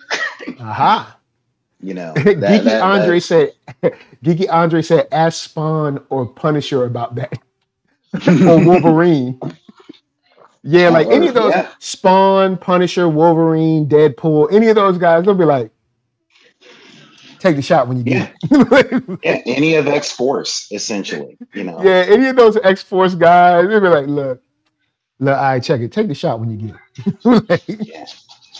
[0.59, 1.17] aha.
[1.81, 2.13] you know.
[2.17, 3.53] Geeky That- that- Andre said,
[4.23, 7.33] Geeky Andre said, ask Spawn or Punisher about that.
[8.27, 9.39] or Wolverine.
[10.63, 11.69] Yeah, like any of those Yeah.
[11.79, 15.71] Spawn, Punisher, Wolverine, Deadpool, any of those guys, they'll be like,
[17.39, 19.19] take the shot when you get it.
[19.23, 21.81] yeah, any of X Force, essentially, you know.
[21.81, 24.41] yeah, any of those X Force guys, they'll be like, look,
[25.19, 25.91] look, all right, check it.
[25.91, 27.15] Take the shot when you get it.
[27.49, 28.05] Like, Yeah.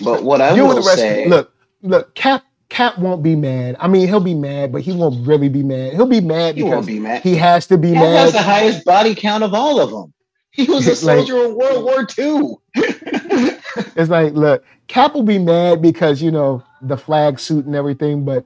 [0.03, 0.97] But what I will the rest.
[0.97, 3.75] say, Look, look, Cap Cap won't be mad.
[3.79, 5.93] I mean, he'll be mad, but he won't really be mad.
[5.93, 7.21] He'll be mad he because be mad.
[7.23, 8.39] he has to be Cap has mad.
[8.39, 10.13] the highest body count of all of them.
[10.51, 12.55] He was a Like- soldier in World War II.
[13.95, 18.23] It's like, look, Cap will be mad because you know the flag suit and everything,
[18.25, 18.45] but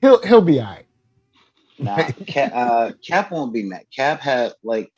[0.00, 0.84] he'll he'll be all right.
[1.78, 3.84] Nah, Cap, uh, Cap won't be mad.
[3.94, 4.92] Cap had like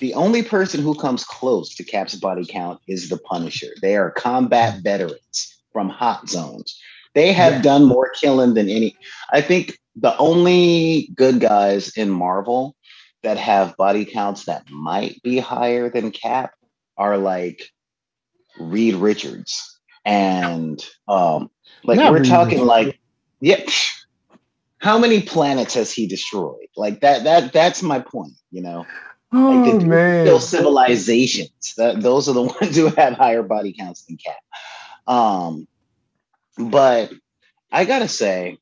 [0.00, 3.68] the only person who comes close to Cap's body count is the Punisher.
[3.82, 6.80] They are combat veterans from hot zones.
[7.14, 7.62] They have Yeah.
[7.62, 8.96] done more killing than any.
[9.32, 12.76] I think the only good guys in Marvel
[13.22, 16.52] that have body counts that might be higher than Cap
[16.98, 17.62] are like
[18.58, 21.50] Reed Richards and um
[21.84, 22.66] like Not we're Reed talking Richards.
[22.66, 22.98] like
[23.40, 23.62] yeah
[24.78, 28.86] how many planets has he destroyed like that that that's my point you know
[29.32, 31.74] Oh like the man, kill civilizations.
[31.78, 34.36] That those are the ones who have higher body counts than Cap
[35.08, 35.68] um
[36.58, 37.12] but
[37.72, 38.58] I gotta say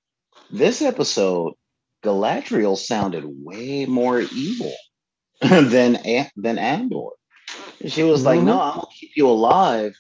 [0.51, 1.55] this episode
[2.05, 4.75] Galadriel sounded way more evil
[5.43, 5.99] than
[6.37, 7.13] than Adar.
[7.87, 8.45] She was like Mhm.
[8.45, 9.95] no I'm gonna keep you alive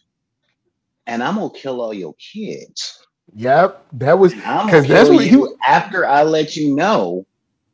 [1.07, 2.99] and I'm gonna kill all your kids.
[3.35, 7.27] Yep, that was I'm 'Cause gonna that's what you after I let you know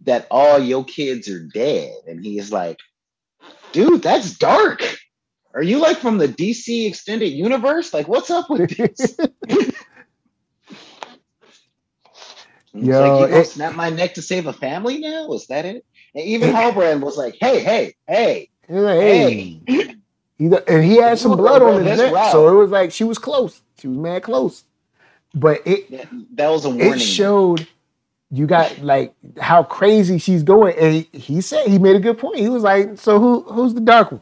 [0.03, 1.95] that all your kids are dead.
[2.07, 2.79] And he's like,
[3.73, 4.83] dude, that's dark.
[5.55, 7.93] Are you like from the DC extended universe?
[7.93, 9.17] Like, what's up with this?
[12.73, 15.33] Yo, like, you it- snap my neck to save a family now?
[15.33, 15.85] Is that it?
[16.15, 19.01] And even Halbrand was like, hey, hey, hey, hey.
[19.01, 19.61] hey.
[20.39, 23.19] He- and he had some blood on his neck, so it was like she was
[23.19, 23.61] close.
[23.79, 24.65] She was mad close,
[25.35, 26.95] but it That, that was a warning.
[26.95, 27.67] it showed
[28.31, 30.77] you got like how crazy she's going.
[30.79, 32.39] And he, he said he made a good point.
[32.39, 34.21] He was like, "So who who's the dark one?"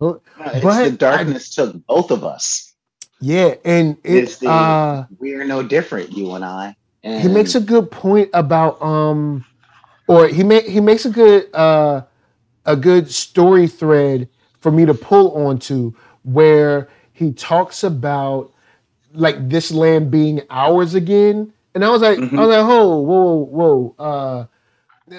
[0.00, 2.74] Who- No, it's but the darkness took both of us.
[3.20, 6.76] Yeah, and It's the- uh, We are no different, you and I.
[7.02, 9.44] And he makes a good point about um,
[10.08, 12.02] or he make he makes a good uh
[12.66, 14.28] a good story thread
[14.60, 18.52] for me to pull onto where he talks about
[19.12, 21.52] like this land being ours again.
[21.74, 22.38] And I was like, Mhm.
[22.38, 23.94] I was like, whoa, whoa, whoa.
[23.98, 24.44] Uh,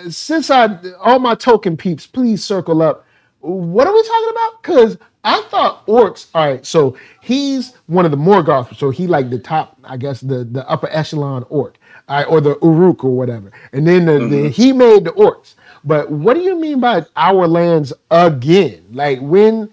[0.10, 3.06] since I all my token peeps, please circle up.
[3.42, 4.62] What are we talking about?
[4.62, 6.28] Because I thought orcs.
[6.34, 10.22] All right, so he's one of the Morgoth, so he like the top, I guess
[10.22, 11.78] the the upper echelon orc,
[12.10, 13.52] right, or the Uruk or whatever.
[13.74, 14.50] And then the, the Mhm.
[14.52, 15.56] he made the orcs.
[15.84, 18.86] But what do you mean by our lands again?
[18.92, 19.70] Like when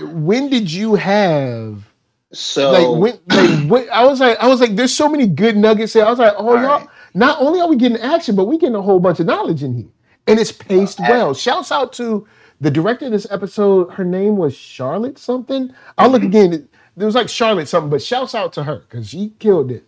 [0.00, 1.84] when did you have
[2.32, 5.56] so like when like when, I was like I was like there's so many good
[5.56, 6.04] nuggets here.
[6.04, 6.88] I was like, oh All y'all, right.
[7.14, 9.74] not only are we getting action, but we getting a whole bunch of knowledge in
[9.74, 9.88] here.
[10.26, 11.34] And it's paced Well, well.
[11.34, 12.26] Shouts out to
[12.60, 13.92] the director of this episode.
[13.92, 15.72] Her name was Charlotte something.
[15.98, 16.26] I'll look Mhm.
[16.26, 16.52] again.
[16.54, 19.84] It, it was like Charlotte something, but shouts out to her because she killed it.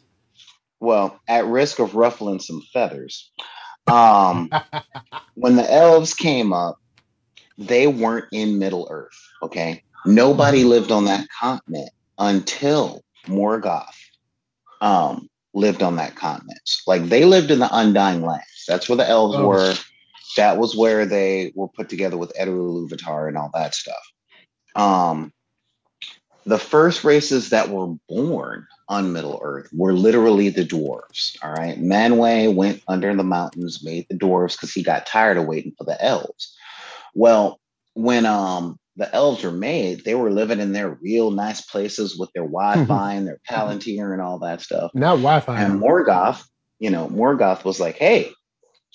[0.80, 3.30] well, at risk of ruffling some feathers,
[3.86, 4.50] Um,
[5.34, 6.78] when the elves came up,
[7.58, 9.18] they weren't in Middle Earth.
[9.42, 11.90] Okay, nobody lived on that continent
[12.22, 13.86] until Morgoth
[14.80, 16.60] um, lived on that continent.
[16.86, 18.64] Like they lived in the Undying Lands.
[18.68, 19.48] That's where the elves Oh.
[19.48, 19.74] were.
[20.36, 24.02] That was where they were put together with Eru Iluvatar and all that stuff.
[24.76, 25.32] Um,
[26.46, 31.36] the first races that were born on Middle Earth were literally the dwarves.
[31.42, 31.78] All right.
[31.78, 35.84] Manwë went under the mountains, made the dwarves because he got tired of waiting for
[35.84, 36.56] the elves.
[37.14, 37.60] Well,
[37.94, 42.30] when um the elves were made, they were living in their real nice places with
[42.34, 44.90] their Wi-Fi and their Palantir and all that stuff.
[44.94, 45.62] Not Wi-Fi.
[45.62, 46.44] And Morgoth,
[46.78, 48.30] you know, Morgoth was like, hey,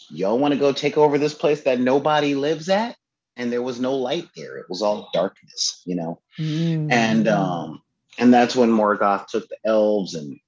[0.09, 2.95] y'all want to go take over this place that nobody lives at?
[3.35, 4.57] And there was no light there.
[4.57, 6.21] It was all darkness, you know.
[6.39, 6.91] Mm.
[6.91, 7.81] And um,
[8.17, 10.39] and that's when Morgoth took the elves and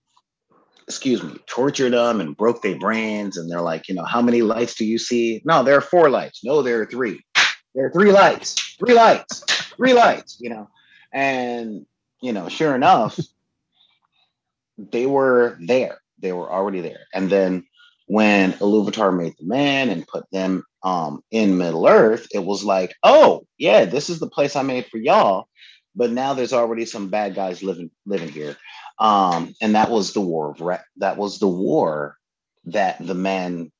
[0.88, 3.38] excuse me, tortured them and broke their brains.
[3.38, 5.40] And they're like, you know, how many lights do you see?
[5.46, 6.44] No, there are four lights.
[6.44, 7.22] No, there are three.
[7.76, 9.42] There are three lights, three lights,
[9.78, 10.70] three lights, you know.
[11.14, 11.86] And
[12.22, 13.20] you know, sure enough,
[14.78, 16.00] they were there.
[16.20, 17.02] They were already there.
[17.14, 17.66] And then
[18.08, 22.96] when Iluvatar made the man and put them um, in Middle Earth, it was like,
[23.04, 25.48] oh yeah, this is the place I made for y'all.
[25.96, 28.58] But now there's already some bad guys living living here,
[29.00, 32.18] um, and that was the war of Ra- that was the war
[32.66, 33.72] that the men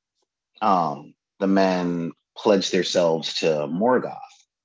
[0.62, 2.12] um, the men
[2.42, 4.18] pledged themselves to Morgoth,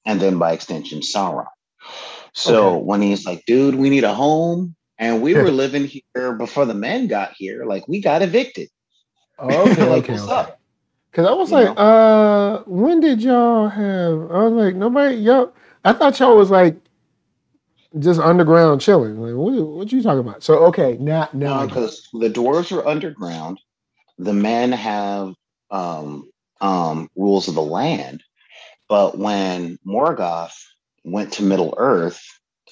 [0.05, 1.47] and then by extension Sauron.
[2.33, 2.79] So Okay.
[2.79, 6.73] when he's like, dude, we need a home, and we were living here before the
[6.73, 8.69] men got here, like we got evicted.
[9.39, 10.49] Oh, okay, like, okay, what's okay.
[10.49, 10.59] up?
[11.11, 14.13] Because I was You like, uh, when did y'all have?
[14.31, 15.53] I was like, nobody, y'all.
[15.83, 16.75] I thought y'all was like
[17.99, 19.19] just underground chilling.
[19.19, 20.43] Like, what, what you talking about?
[20.43, 23.59] So okay, now now because the dwarves are underground.
[24.17, 25.33] The men have
[25.71, 26.29] um,
[26.65, 28.23] um, rules of the land.
[28.89, 30.55] But when Morgoth
[31.03, 32.21] went to Middle Earth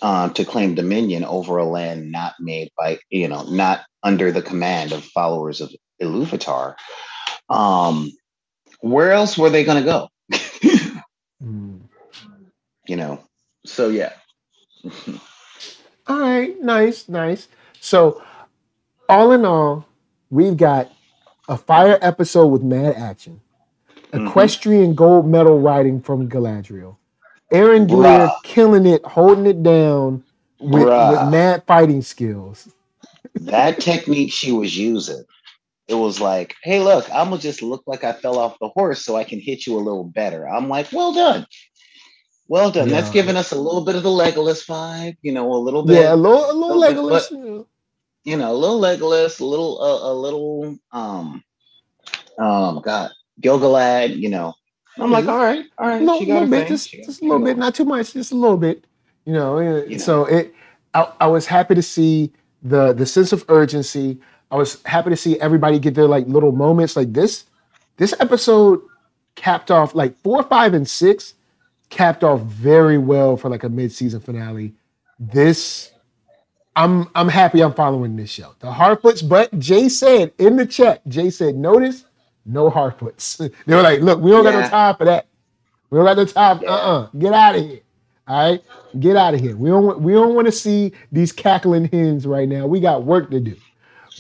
[0.02, 4.42] um, to claim dominion over a land not made by, you know, not under the
[4.42, 5.72] command of followers of
[6.02, 6.76] Iluvatar,
[7.50, 8.12] um,
[8.82, 10.10] where else were they going to go?
[11.44, 11.82] Mm.
[12.88, 13.20] you know?
[13.66, 14.14] So, yeah.
[16.08, 17.50] All right, nice, nice.
[17.82, 18.24] So,
[19.10, 19.86] all in all,
[20.30, 20.90] we've got
[21.50, 23.42] a fire episode with mad action,
[24.14, 24.28] Mhm.
[24.28, 26.96] equestrian gold medal riding from Galadriel,
[27.52, 28.32] Aaron Bruh.
[28.44, 30.24] killing it, holding it down
[30.60, 32.70] with, with mad fighting skills.
[33.36, 35.24] that technique she was using,
[35.88, 39.04] it was like, hey, look, I'm gonna just look like I fell off the horse
[39.04, 40.48] so I can hit you a little better.
[40.48, 41.46] I'm like, well done.
[42.48, 42.90] Well done.
[42.90, 43.14] That's Yeah.
[43.14, 46.14] giving us a little bit of the Legolas vibe, you know, a little bit, Yeah,
[46.14, 47.32] a little, a little little Legolas.
[47.32, 47.68] you know.
[48.26, 51.44] you know, a little Legolas, a little, uh, a little, um,
[52.40, 53.12] um, God,
[53.42, 54.54] Gil-galad, you know.
[55.00, 55.32] I'm like, mm-hmm.
[55.32, 57.74] all right, all a little, she got little bit, just, just a little bit, not
[57.74, 58.86] too much, just a little bit.
[59.26, 59.98] You know, You know.
[59.98, 60.54] so it.
[60.94, 62.32] I, I was happy to see
[62.62, 64.20] the the sense of urgency.
[64.52, 66.96] I was happy to see everybody get their like little moments.
[66.96, 67.46] Like this,
[67.98, 68.82] this episode
[69.36, 71.34] capped off like four, five, and six
[71.90, 74.74] capped off very well for like a mid season finale.
[75.20, 75.92] This.
[76.76, 78.56] I'm I'm happy I'm following this show.
[78.60, 82.06] The Harfoots, but Jay said in the chat, Jay said, notice
[82.46, 83.38] no Harfoots.
[83.66, 85.28] they were like, look, we don't got no time for that.
[85.90, 86.60] We don't got no time.
[86.64, 86.70] Yeah.
[86.70, 87.10] Uh-uh.
[87.18, 87.80] Get out of here.
[88.28, 88.64] All right.
[89.00, 89.56] Get out of here.
[89.56, 92.66] We don't want we don't want to see these cackling hens right now.
[92.68, 93.56] We got work to do.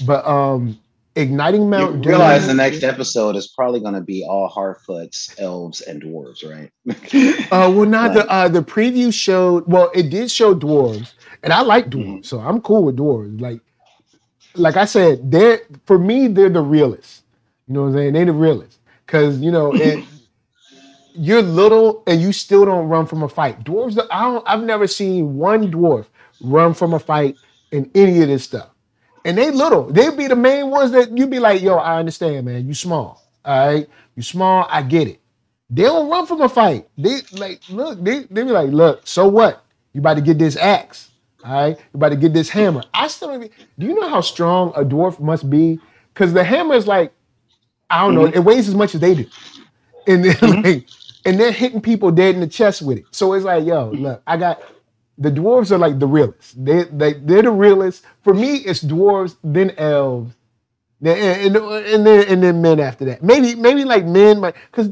[0.05, 0.77] But um
[1.15, 2.09] igniting You Mount Doom.
[2.09, 6.71] realize the next episode is probably going to be all Harfoots, elves, and dwarves, right?
[7.51, 9.63] Uh, well, not Like- the uh, the preview showed.
[9.67, 11.13] Well, it did show dwarves,
[11.43, 12.25] and I like dwarves, Mhm.
[12.25, 13.39] so I'm cool with dwarves.
[13.39, 13.59] Like,
[14.55, 17.22] like I said, they're for me, they're the realists.
[17.67, 18.13] You know what I'm saying?
[18.13, 20.03] They're the realists because you know it.
[21.15, 23.63] You're little and you still don't run from a fight.
[23.63, 24.43] Dwarves, I don't.
[24.47, 26.07] I've never seen one dwarf
[26.41, 27.35] run from a fight
[27.71, 28.69] in any of this stuff.
[29.23, 29.91] And they little.
[29.91, 32.67] They'd be the main ones that you'd be like, yo, I understand, man.
[32.67, 33.21] You small.
[33.45, 33.87] All right.
[34.15, 35.19] You small, I get it.
[35.69, 36.87] They don't run from a fight.
[36.97, 39.65] They like look, they, they be like, look, so what?
[39.93, 41.09] You about to get this axe.
[41.43, 42.83] All right, you about to get this hammer.
[42.93, 45.79] I still be- do you know how strong a dwarf must be?
[46.13, 47.11] Because the hammer is like,
[47.89, 48.37] I don't know, mm-hmm.
[48.37, 49.25] it weighs as much as they do.
[50.07, 50.61] And then mm-hmm.
[50.61, 50.87] like,
[51.25, 53.05] and they're hitting people dead in the chest with it.
[53.11, 54.61] So it's like, yo, look, I got
[55.17, 56.53] the dwarves are like the realists.
[56.53, 58.05] They they they're the realists.
[58.23, 60.33] For me, it's dwarves, then elves,
[60.99, 63.23] then and, and then and then men after that.
[63.23, 64.89] Maybe maybe like men, like because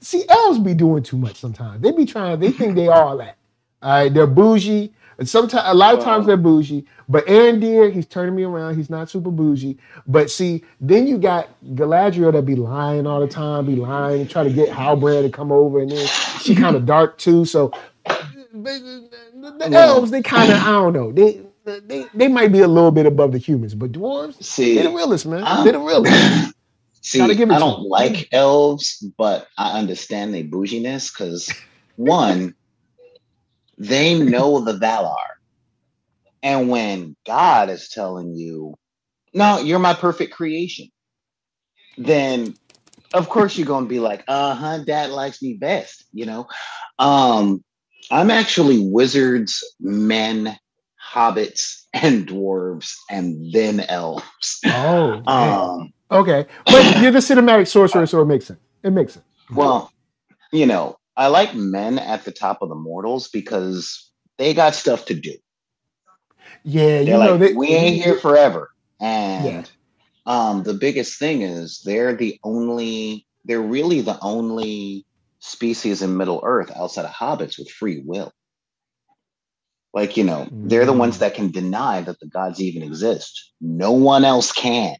[0.00, 1.82] see elves be doing too much sometimes.
[1.82, 2.40] They be trying.
[2.40, 3.36] They think they all that.
[3.82, 6.84] All right, they're bougie, And sometimes, a lot of times they're bougie.
[7.08, 8.76] But Arondir, he's turning me around.
[8.76, 9.78] He's not super bougie.
[10.06, 14.30] But see, then you got Galadriel that be lying all the time, be lying and
[14.30, 16.06] try to get Halbrand to come over, and then
[16.40, 17.44] she kind of dark too.
[17.44, 17.72] So
[18.52, 22.90] the, elves, they kind of, I don't know, they, they they might be a little
[22.90, 25.42] bit above the humans, but dwarves, See, they're the realest, man.
[25.44, 26.54] I'm- they're the realest.
[27.00, 27.48] See, I don't
[27.82, 27.84] them.
[27.84, 31.52] like elves, but I understand their bouginess because
[31.96, 32.54] one,
[33.78, 35.16] they know the Valar.
[36.42, 38.74] And when God is telling you,
[39.32, 40.88] no, you're my perfect creation,
[41.96, 42.54] then
[43.14, 46.46] of course you're gonna be like, uh-huh, dad likes me best, you know.
[46.98, 47.64] Um,
[48.10, 50.56] I'm actually wizards, men,
[51.14, 54.60] hobbits, and dwarves, and then elves.
[54.66, 55.22] Oh.
[55.26, 56.46] Um okay.
[56.66, 58.60] But you're the cinematic sorcerer, so it makes sense.
[58.82, 59.24] It makes sense.
[59.50, 59.90] Well,
[60.52, 65.06] you know, I like men at the top of the mortals because they got stuff
[65.06, 65.34] to do.
[66.64, 68.70] Yeah, you They're know like, they, we ain't here forever.
[69.00, 69.64] And Yeah.
[70.26, 75.06] um, the biggest thing is they're the only, they're really the only
[75.40, 78.32] species in Middle Earth outside of hobbits with free will.
[79.94, 81.20] Like, you know, they're the ones Mm.
[81.20, 83.52] that can deny that the gods even exist.
[83.60, 84.96] No one else can.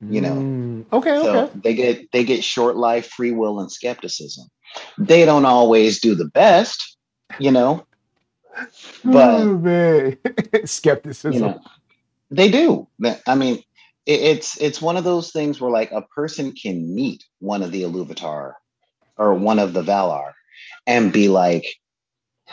[0.00, 0.34] You know.
[0.34, 1.60] Mm, okay, So okay.
[1.62, 4.48] they get they get short life, free will, and skepticism.
[4.98, 6.96] They don't always do the best,
[7.38, 7.86] you know,
[9.04, 10.12] but oh,
[10.64, 11.32] skepticism.
[11.32, 11.60] you know,
[12.30, 12.88] they do.
[13.26, 13.62] I mean,
[14.06, 17.72] it, it's it's one of those things where like a person can meet one of
[17.72, 18.54] the Iluvatar
[19.16, 20.32] or one of the Valar
[20.86, 21.66] and be like,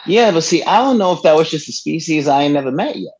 [0.05, 2.71] yeah, but see, I don't know if that was just a species I ain't never
[2.71, 3.13] met yet.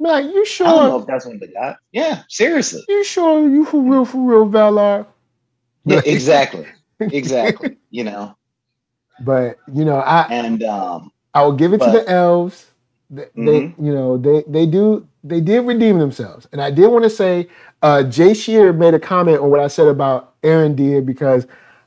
[0.00, 0.66] Man, you sure?
[0.66, 1.76] I don't know if that's what they got.
[1.92, 2.82] Yeah, seriously.
[2.88, 5.06] You sure you for real, for real, Valar?
[5.84, 6.66] Yeah, exactly.
[7.10, 7.78] Exactly.
[7.90, 8.36] You know,
[9.20, 12.70] But you know, I and um, I will give it to the elves.
[13.10, 13.74] They, they Mhm.
[13.84, 16.48] you know, they they do they did redeem themselves.
[16.52, 17.48] And I did want to say,
[17.82, 21.46] uh, Jay Shear made a comment on what I said about Arondir because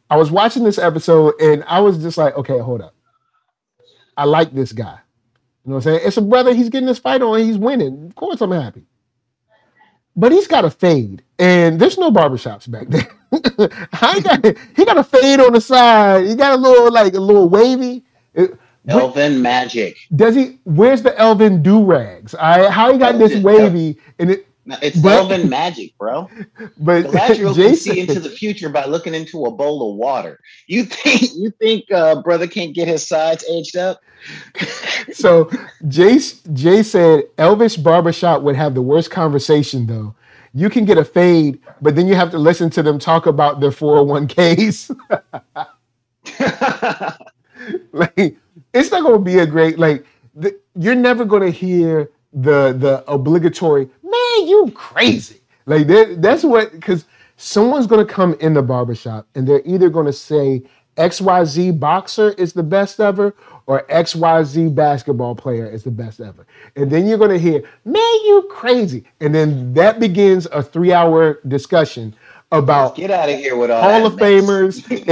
[0.09, 2.93] I was watching this episode and I was just like, okay, hold up.
[4.17, 4.99] I like this guy.
[5.65, 6.07] You know what I'm saying?
[6.07, 6.53] It's a brother.
[6.53, 7.39] He's getting this fight on.
[7.39, 8.05] He's winning.
[8.07, 8.83] Of course, I'm happy.
[10.15, 13.07] But he's got a fade, and there's no barbershops back there.
[13.93, 14.45] I got,
[14.75, 16.25] he got a fade on the side.
[16.27, 18.03] He got a little like a little wavy.
[18.33, 18.57] It-
[18.87, 19.97] wh- magic.
[20.15, 20.59] does he?
[20.65, 22.35] Where's the Elvin do rags?
[22.35, 26.29] I how he got this Elvin- wavy and it, No, It's But- elven magic, bro.
[26.77, 30.39] but Galadriel can see into the future by looking into a bowl of water.
[30.67, 33.99] You think you think uh, brother can't get his sides edged up?
[35.11, 35.49] so
[35.87, 36.19] Jay
[36.53, 40.15] Jay said Elvis barbershop would have the worst conversation though.
[40.53, 43.59] You can get a fade, but then you have to listen to them talk about
[43.59, 44.95] their 401ks.
[47.91, 48.37] like
[48.73, 50.05] it's not going to be a great like
[50.35, 55.41] the, you're never going to hear the the obligatory man you crazy.
[55.65, 57.05] Like that, that's what because
[57.37, 60.63] someone's going to come in the barbershop and they're either going to say
[60.97, 66.45] xyz boxer is the best ever or xyz basketball player is the best ever.
[66.75, 69.05] And then you're going to hear man you crazy.
[69.21, 72.15] And then that begins a three hour discussion
[72.51, 74.23] about Get out of here with all Hall of mess.
[74.23, 75.07] Famers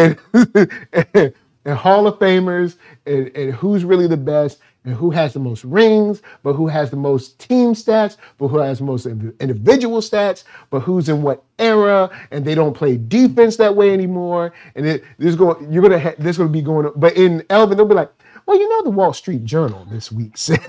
[1.13, 1.33] and,
[1.65, 5.63] and Hall of Famers and, and who's really the best and who has the most
[5.65, 10.43] rings, but who has the most team stats, but who has the most individual stats,
[10.71, 14.53] but who's in what era, and they don't play defense that way anymore.
[14.75, 16.91] And it, there's going, you're gonna, ha- there's gonna be going.
[16.95, 18.11] But in Elvin, they'll be like,
[18.45, 20.61] well, you know, the Wall Street Journal this week said.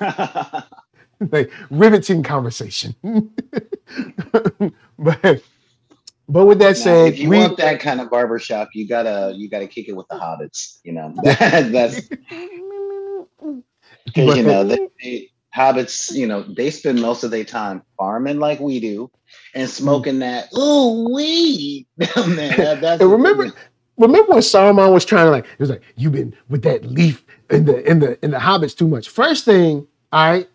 [1.32, 2.94] like riveting conversation.
[4.98, 5.42] but
[6.28, 9.32] but with that Now, said, if you we want that kind of barbershop, you gotta
[9.36, 10.78] you gotta kick it with the hobbits.
[10.84, 12.08] You know that's
[14.06, 16.12] because you know they, they, hobbits.
[16.14, 19.10] You know they spend most of their time farming like we do
[19.54, 19.72] and mm.
[19.72, 22.56] smoking that ooh weed down there.
[22.56, 23.52] That- that's And remember-
[23.98, 27.24] remember when Saruman was trying to like, it was like, you've been with that leaf
[27.50, 29.08] in the in the in the hobbits too much.
[29.08, 30.46] First thing, I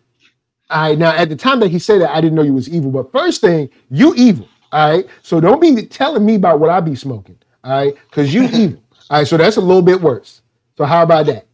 [0.70, 2.90] I now at the time that he said that, I didn't know you was evil,
[2.90, 4.48] but first thing, you evil.
[4.72, 5.06] All right.
[5.22, 7.38] So don't be telling me about what I be smoking.
[7.64, 8.82] All right, because you evil.
[9.10, 10.42] All right, so that's a little bit worse.
[10.76, 11.46] So how about that?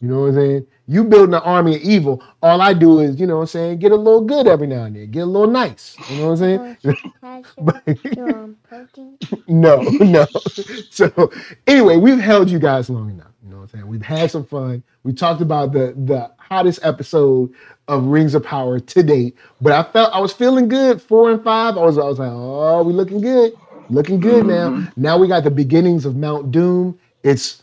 [0.00, 0.66] You know what I'm saying?
[0.86, 2.22] You building an army of evil.
[2.42, 4.84] All I do is, you know what I'm saying, get a little good every now
[4.84, 5.96] and then, get a little nice.
[6.08, 6.96] You know what I'm saying?
[7.20, 8.56] Calcium.
[9.48, 10.26] No, no.
[10.90, 11.32] So
[11.66, 13.32] anyway, we've held you guys long enough.
[13.44, 13.86] You know what I'm saying?
[13.88, 14.82] We've had some fun.
[15.04, 17.52] We talked about the the hottest episode
[17.88, 19.36] of Rings of Power to date.
[19.60, 21.02] But I felt I was feeling good.
[21.02, 21.76] Four and five.
[21.76, 23.52] I was I was like, oh, we looking good.
[23.90, 24.70] Looking good now.
[24.70, 25.00] Mm-hmm.
[25.02, 26.98] Now we got the beginnings of Mount Doom.
[27.22, 27.62] It's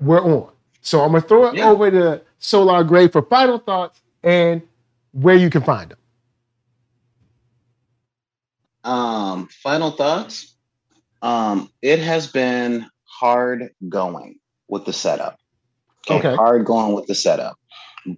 [0.00, 0.50] we're on.
[0.84, 1.70] So I'm gonna throw it Yeah.
[1.70, 4.62] over to Solar Gray for final thoughts and
[5.12, 5.98] where you can find them.
[8.84, 10.54] Um, final thoughts.
[11.22, 15.38] Um, it has been hard going with the setup.
[16.08, 16.34] Okay.
[16.34, 17.56] Hard going with the setup.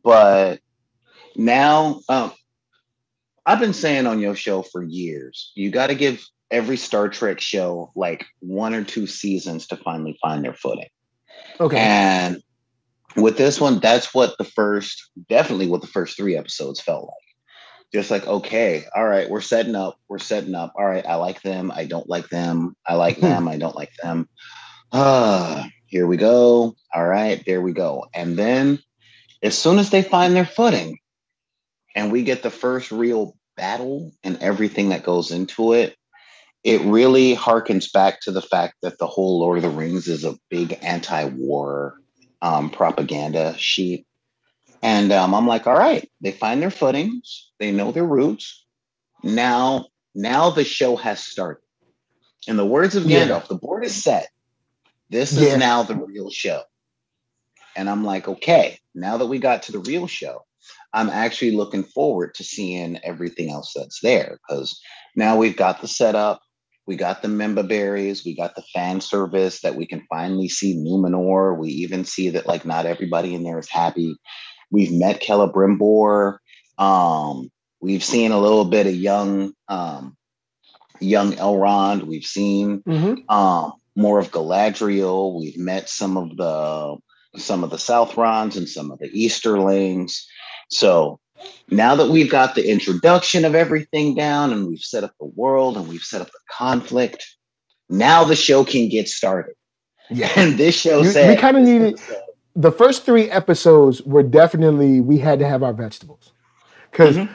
[0.03, 0.59] But
[1.37, 2.33] now um
[3.45, 7.93] I've been saying on your show for years, you gotta give every Star Trek show
[7.95, 10.89] like one or two seasons to finally find their footing.
[11.61, 11.79] Okay.
[11.79, 12.43] And
[13.17, 17.12] with this one, that's what the first, definitely what the first three episodes felt like.
[17.93, 20.73] Just like, okay, all right, we're setting up, we're setting up.
[20.77, 23.93] All right, I like them, I don't like them, I like them, I don't like
[24.03, 24.29] them.
[24.93, 26.75] Ah, here we go.
[26.93, 28.07] All right, there we go.
[28.12, 28.81] And then
[29.43, 30.99] as soon as they find their footing
[31.95, 35.97] and we get the first real battle and everything that goes into it,
[36.64, 40.25] it really harkens back to the fact that the whole Lord of the Rings is
[40.25, 41.95] a big anti-war
[42.43, 44.07] um, propaganda sheet.
[44.82, 48.64] And um, I'm like, all right, they find their footings, they know their roots.
[49.22, 51.62] Now, now the show has started.
[52.47, 53.26] In the words of Yeah.
[53.26, 54.28] Gandalf, the board is set.
[55.11, 55.55] This Yeah.
[55.55, 56.62] is now the real show.
[57.76, 60.45] And I'm like, okay, now that we got to the real show,
[60.93, 64.80] I'm actually looking forward to seeing everything else that's there because
[65.14, 66.41] now we've got the setup,
[66.87, 70.76] we got the member berries, we got the fan service that we can finally see
[70.76, 71.59] Numenor.
[71.59, 74.16] We even see that like not everybody in there is happy.
[74.70, 76.39] We've met Celebrimbor.
[76.78, 80.16] Um, we've seen a little bit of young um,
[81.01, 82.05] young Elrond.
[82.05, 83.28] We've seen Mhm.
[83.30, 85.39] um, more of Galadriel.
[85.39, 86.97] We've met some of the
[87.37, 90.24] some of the Southrons and some of the Easterlings.
[90.70, 91.18] So
[91.70, 95.76] now that we've got the introduction of everything down and we've set up the world
[95.76, 97.37] and we've set up the conflict,
[97.89, 99.55] now the show can get started.
[100.11, 100.30] Yeah.
[100.37, 102.01] And this show You- we kinda needed-
[102.55, 106.32] The first three episodes were definitely we had to have our vegetables
[106.91, 107.28] because Mhm.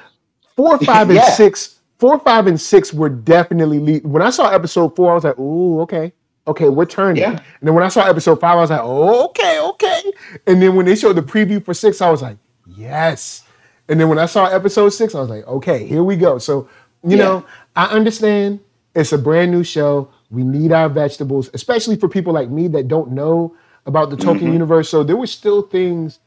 [0.55, 1.29] four, five, and Yeah.
[1.33, 3.77] six, four, five, and six were definitely.
[3.79, 6.11] Le- when I saw episode four, I was like, "Ooh, okay,
[6.47, 7.31] okay, we're turning." Yeah.
[7.31, 10.01] And then when I saw episode five, I was like, oh, "Okay, okay."
[10.47, 12.37] And then when they showed the preview for six, I was like,
[12.75, 13.43] "Yes."
[13.89, 16.67] And then when I saw episode six, I was like, "Okay, here we go." So
[17.03, 17.23] you Yeah.
[17.23, 18.59] know, I understand
[18.95, 20.09] it's a brand new show.
[20.29, 23.55] We need our vegetables, especially for people like me that don't know
[23.86, 24.53] about the Tolkien Mhm.
[24.53, 24.89] universe.
[24.89, 26.19] So there were still things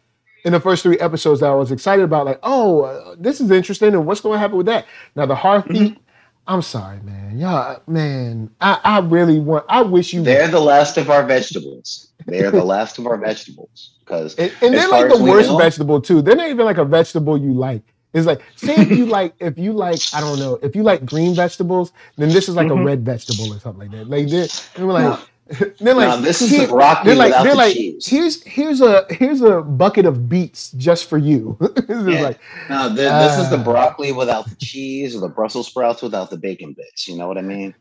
[0.44, 3.50] in the first three episodes that I was excited about, like, oh, uh, this is
[3.50, 4.86] interesting, and what's going to happen with that?
[5.16, 5.98] Now the Heartbeat, Mm-hmm.
[6.46, 10.98] I'm sorry, man, yeah, man, I, I really want, I wish you, They're the last
[10.98, 12.12] of our vegetables.
[12.26, 16.00] They're the last of our vegetables because and, and they're like the worst know- vegetable
[16.00, 16.22] too.
[16.22, 17.82] They're not even like a vegetable you like.
[18.12, 21.04] It's like, say if you like, if you like, I don't know, if you like
[21.04, 22.84] green vegetables, then this is like a Mhm.
[22.86, 24.08] red vegetable or something like that.
[24.08, 24.46] Like they're,
[24.76, 25.18] they're like, No.
[25.80, 28.06] they're like, No, this is here- the broccoli they're like, without they're the like, cheese.
[28.06, 31.58] here's here's a here's a bucket of beets just for you.
[31.88, 32.20] Yeah.
[32.22, 32.40] like,
[32.70, 33.64] No, th- this is the Ah.
[33.64, 37.08] broccoli without the cheese or the Brussels sprouts without the bacon bits.
[37.08, 37.74] You know what I mean?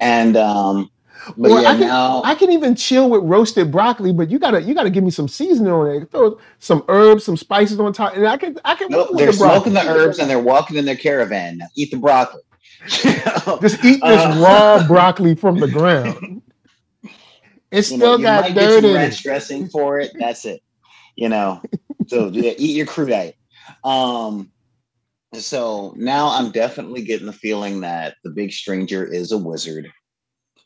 [0.00, 0.90] And um,
[1.26, 4.38] but Well, yeah, I can, now I can even chill with roasted broccoli, but you
[4.38, 6.10] gotta you gotta give me some seasoning on it.
[6.10, 9.32] Throw some herbs, some spices on top, and I can I can nope, they're the
[9.32, 11.58] smoking the herbs and they're walking in their caravan.
[11.58, 12.42] Now eat the broccoli.
[12.88, 16.42] Just eat this Uh, raw broccoli from the ground.
[17.70, 20.12] It you know, still you got might get some ranch dressing for it.
[20.18, 20.62] That's it.
[21.16, 21.60] You know,
[22.06, 23.34] so yeah, eat your crudite.
[23.84, 24.50] Um,
[25.34, 29.90] so now I'm definitely getting the feeling that the big stranger is a wizard.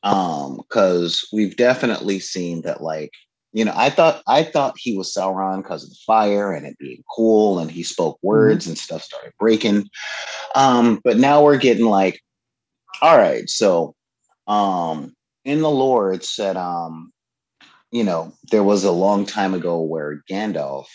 [0.02, 3.12] Um, because we've definitely seen that, like,
[3.52, 6.78] you know, I thought I thought he was Sauron because of the fire and it
[6.78, 9.88] being cool, and he spoke words and stuff started breaking.
[10.54, 12.20] Um, but now we're getting like,
[13.00, 13.94] all right, so
[14.48, 17.12] um in the lore it said um
[17.92, 20.86] you know there was a long time ago where gandalf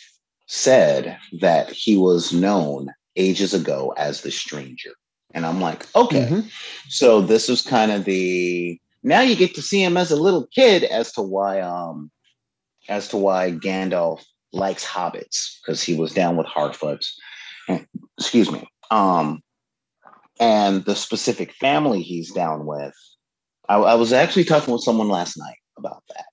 [0.47, 4.91] said that he was known ages ago as the stranger
[5.33, 6.51] and i'm like okay Mhm.
[6.89, 8.77] so this was kind of the
[9.07, 12.11] now you get to see him as a little kid as to why um
[12.89, 17.05] as to why gandalf likes hobbits because he was down with harfoot
[18.17, 19.41] excuse me um
[20.39, 22.93] and the specific family he's down with
[23.69, 26.25] I, I was actually talking with someone last night about that.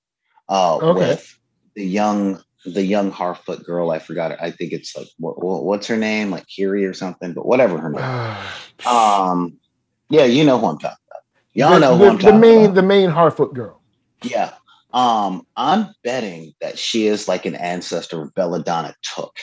[0.48, 1.08] Uh, Okay.
[1.08, 1.38] With
[1.74, 3.90] the young, the young Harfoot girl.
[3.90, 4.30] I forgot.
[4.32, 4.38] Her.
[4.40, 7.32] I think it's like what, what, what's her name, like Kiri or something.
[7.32, 8.36] But whatever her name.
[8.86, 9.56] Um,
[10.10, 10.96] yeah, you know who I'm talking.
[11.54, 12.74] Y'all the, know the, who I'm the main about.
[12.74, 13.80] the main Harfoot girl.
[14.22, 14.52] Yeah.
[14.92, 19.36] Um, I'm betting that she is like an ancestor of Belladonna Took.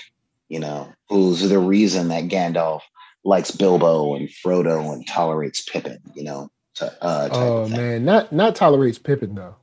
[0.49, 2.81] You know, who's the reason that Gandalf
[3.23, 5.99] likes Bilbo and Frodo and tolerates Pippin.
[6.13, 6.51] You know.
[6.75, 9.55] To, uh, Oh man, not not tolerates Pippin though.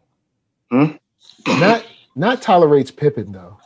[0.71, 0.97] Hmm?
[1.47, 3.59] Not not tolerates Pippin though.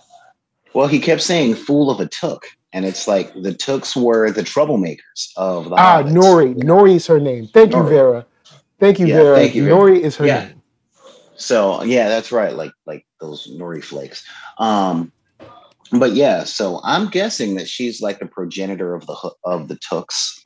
[0.74, 4.43] Well, he kept saying "fool of a took," and it's like the tooks were the
[4.43, 6.12] troublemakers of the Ah, hobbits.
[6.12, 6.55] Nori.
[6.55, 7.49] Nori is her name.
[7.49, 8.26] Thank you, Vera.
[8.83, 9.37] Thank you, Yeah, Vera.
[9.37, 10.41] thank you, Nori is her Yeah.
[10.41, 10.62] name.
[11.37, 12.53] So yeah, that's right.
[12.57, 14.24] Like like those nori flakes.
[14.59, 15.12] Um,
[15.93, 19.14] but yeah, so I'm guessing that she's like the progenitor of the
[19.45, 20.45] of the Tooks,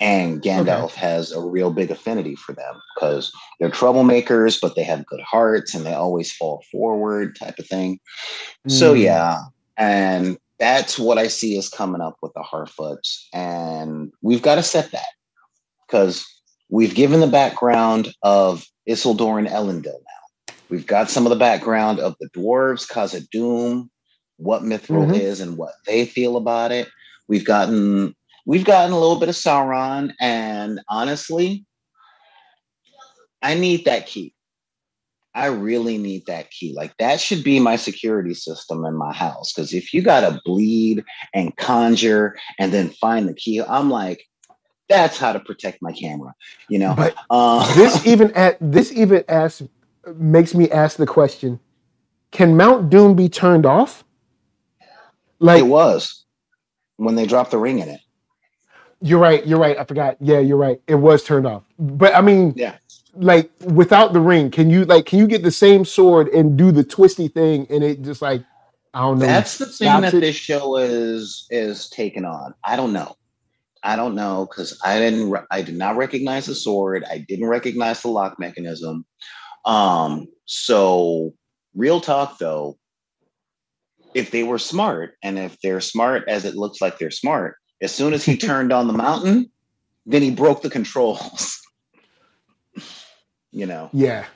[0.00, 5.04] and Gandalf has a real big affinity for them because they're troublemakers, but they have
[5.04, 8.00] good hearts and they always fall forward, type of thing.
[8.68, 9.00] So Mm.
[9.02, 9.40] yeah,
[9.76, 14.62] and that's what I see is coming up with the Harfoots, and we've got to
[14.62, 15.12] set that
[15.86, 16.26] because
[16.68, 20.54] we've given the background of Isildur and Elendil now.
[20.68, 23.88] We've got some of the background of the dwarves, Khazad-dûm,
[24.36, 25.18] what Mithril Mhm.
[25.18, 26.88] is and what they feel about it.
[27.28, 28.14] We've gotten
[28.48, 31.64] we've gotten a little bit of Sauron, and honestly,
[33.42, 34.34] I need that key.
[35.34, 36.72] I really need that key.
[36.72, 39.52] Like that should be my security system in my house.
[39.52, 41.04] Because if you gotta bleed
[41.34, 44.24] and conjure and then find the key, I'm like,
[44.88, 46.34] that's how to protect my camera.
[46.68, 46.94] You know.
[46.96, 49.62] But Uh, this even at this even asks
[50.16, 51.60] makes me ask the question:
[52.30, 54.04] Can Mount Doom be turned off?
[55.38, 56.24] Like it was
[56.96, 58.00] when they dropped the ring in it.
[59.02, 59.78] you're right, you're right.
[59.78, 60.16] I forgot.
[60.20, 60.80] Yeah, you're right.
[60.86, 61.62] It was turned off.
[61.78, 62.76] But I mean, Yeah.
[63.14, 66.72] like without the ring, can you like can you get the same sword and do
[66.72, 68.42] the twisty thing and it just like
[68.94, 69.26] I don't know.
[69.26, 70.20] That's the thing that it?
[70.20, 72.54] this show is is taken on.
[72.64, 73.14] I don't know.
[73.86, 75.30] I don't know because I didn't.
[75.30, 77.04] Re- I did not recognize the sword.
[77.08, 79.06] I didn't recognize the lock mechanism.
[79.64, 80.26] Um.
[80.44, 81.32] So,
[81.74, 82.76] real talk though,
[84.12, 87.94] if they were smart, and if they're smart as it looks like they're smart, as
[87.94, 89.50] soon as he turned on the mountain,
[90.04, 91.60] then he broke the controls.
[93.52, 94.26] you know, Yeah.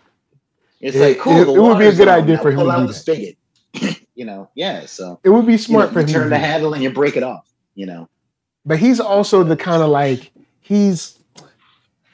[0.81, 1.37] it's It- like cool.
[1.37, 2.95] it- it would be a good idea for him to do the that.
[2.95, 3.37] spigot.
[4.15, 4.87] you know, yeah.
[4.87, 6.83] So It would be you, smart know, for you him to turn the handle and
[6.83, 7.47] you break it off.
[7.75, 8.09] You know.
[8.71, 11.19] But he's also the kind of like he's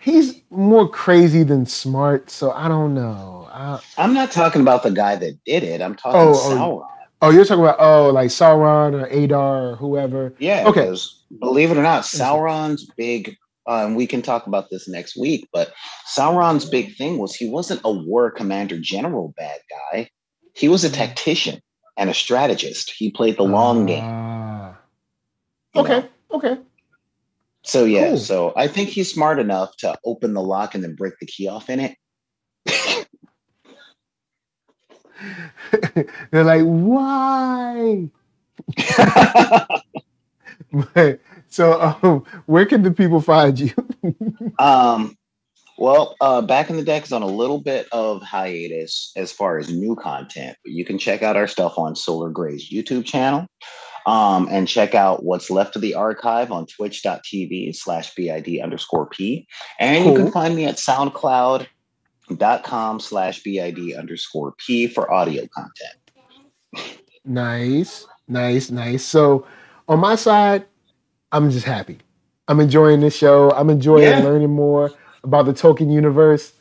[0.00, 2.30] he's more crazy than smart.
[2.30, 3.46] So I don't know.
[3.52, 5.82] I, I'm not talking about the guy that did it.
[5.82, 6.56] I'm talking Oh, oh.
[6.56, 6.88] Sauron.
[7.20, 10.32] oh, you're talking about oh like Sauron or Adar or whoever.
[10.38, 10.64] Yeah.
[10.66, 10.96] Okay.
[11.40, 13.36] Believe it or not, Sauron's big.
[13.68, 15.46] Uh, and we can talk about this next week.
[15.52, 15.74] But
[16.16, 19.60] Sauron's big thing was he wasn't a war commander general bad
[19.92, 20.08] guy.
[20.54, 21.60] He was a tactician
[21.98, 22.94] and a strategist.
[22.96, 24.02] He played the long game.
[24.02, 24.78] Ah.
[25.74, 26.00] Okay.
[26.00, 26.08] know?
[26.36, 26.58] Okay.
[27.62, 28.08] So yeah.
[28.08, 28.18] Cool.
[28.18, 31.48] So I think he's smart enough to open the lock and then break the key
[31.48, 31.96] off in it.
[36.30, 38.10] They're like, why?
[40.94, 40.94] but,
[41.48, 43.72] so, um, where can the people find you?
[44.58, 45.16] Um,
[45.78, 49.58] well, uh, back in the deck is on a little bit of hiatus as far
[49.58, 53.46] as new content, but you can check out our stuff on Solar Gray's YouTube channel.
[54.06, 59.46] Um, and check out what's left of the archive on twitch.tv slash BID underscore P.
[59.80, 65.96] And you can find me at soundcloud.com slash BID underscore P for audio content.
[67.24, 69.04] Nice, nice, nice.
[69.04, 69.44] So,
[69.88, 70.64] on my side,
[71.32, 71.98] I'm just happy.
[72.48, 73.50] I'm enjoying this show.
[73.50, 74.22] I'm enjoying Yeah.
[74.22, 74.92] learning more
[75.24, 76.52] about the Tolkien universe.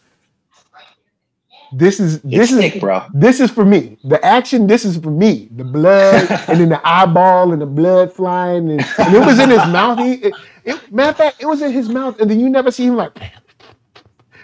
[1.71, 3.03] This is It's this is sick, bro.
[3.13, 3.97] this is for me.
[4.03, 5.49] The action, this is for me.
[5.55, 9.49] The blood and then the eyeball and the blood flying and, and it was in
[9.49, 9.99] his mouth.
[9.99, 10.33] He, it,
[10.65, 12.95] it, matter of fact, it was in his mouth, and then you never see him
[12.95, 13.17] like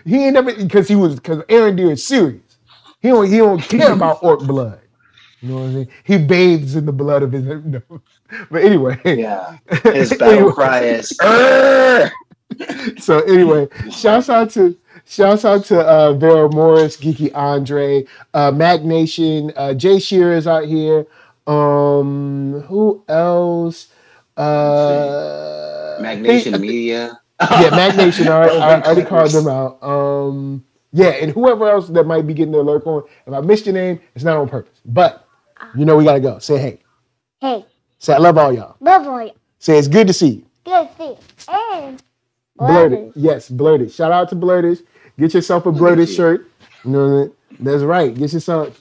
[0.06, 2.42] he ain't never because he was because Arondir is serious.
[3.02, 4.80] He don't he don't care about orc blood.
[5.42, 5.90] You know what I mean?
[6.04, 7.44] He bathes in the blood of his.
[7.46, 7.82] No.
[8.52, 9.58] But anyway, Yeah.
[9.94, 10.52] His battle Anyway.
[10.52, 11.10] cry is,
[13.00, 14.78] so anyway, shouts out to
[15.12, 20.48] shouts out to uh, Vera Morris, Geeky Andre, uh, Mac Nation, uh, Jay Shearer is
[20.48, 21.06] out here.
[21.48, 23.90] Um, who else?
[24.38, 27.20] Uh, Magnation hey, Media.
[27.42, 28.28] yeah, Mac Nation.
[28.30, 29.84] I, Elvin I, I already called them out.
[29.84, 33.04] Um, yeah, and whoever else that might be getting their lurk on.
[33.28, 34.80] If I missed your name, it's not on purpose.
[34.86, 35.28] But
[35.76, 36.40] you know we gotta go.
[36.40, 36.80] Say hey.
[37.42, 37.66] Hey,
[38.00, 38.78] Say I love all y'all.
[38.80, 39.36] love all y'all.
[39.60, 40.46] Say it's good to see you.
[40.66, 41.18] Good to see you.
[41.54, 42.04] And
[42.58, 43.14] Blurted.
[43.16, 43.92] Yes, blurted.
[43.92, 44.80] Shout out to blurted.
[45.22, 46.16] Get yourself a at blurted you.
[46.16, 46.48] shirt.
[46.84, 47.32] You know what I mean?
[47.60, 48.12] That's right.
[48.14, 48.80] Get yourself.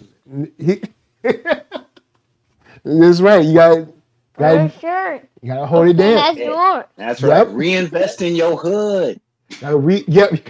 [0.59, 0.81] He,
[1.23, 3.45] that's right.
[3.45, 3.87] You got
[4.33, 5.29] For got shirt.
[5.43, 6.15] you gotta hold it down.
[6.17, 6.85] that's yours.
[6.97, 7.31] That's Yep.
[7.31, 7.49] right.
[7.55, 9.21] Reinvest in your hood.
[9.61, 10.31] Gotta re yep.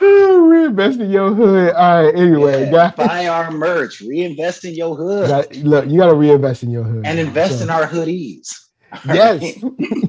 [0.00, 1.74] Reinvest in your hood.
[1.74, 2.14] All right.
[2.14, 4.00] Anyway, Yeah, guys, Buy our merch.
[4.00, 5.28] Reinvest in your hood.
[5.28, 7.06] got- look, you gotta reinvest in your hood.
[7.06, 8.48] and invest So- in our hoodies.
[9.06, 9.54] Yes.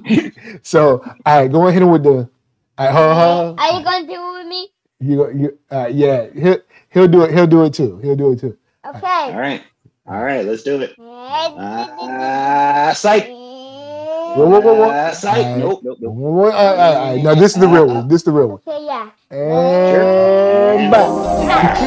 [0.63, 2.29] so, all right, go ahead with the.
[2.77, 3.59] All right, hold hold.
[3.59, 4.69] Are you going to do it with me?
[4.99, 6.57] You, you, uh, yeah, he'll,
[6.89, 7.33] he'll do it.
[7.33, 7.99] He'll do it too.
[7.99, 8.57] He'll do it too.
[8.85, 8.99] Okay.
[9.03, 9.63] All right.
[10.07, 10.45] All right.
[10.45, 10.95] let's do it.
[10.99, 13.27] Uh, psych.
[13.27, 15.13] Whoa, whoa, whoa, whoa.
[15.13, 15.37] Psych.
[15.37, 15.59] Alright.
[15.59, 16.17] Nope, nope, nope.
[16.17, 17.23] All right, all right, all right.
[17.23, 18.07] Now this is the real one.
[18.07, 18.59] This is the real one.
[18.65, 19.11] Okay, yeah.
[19.29, 21.77] And back.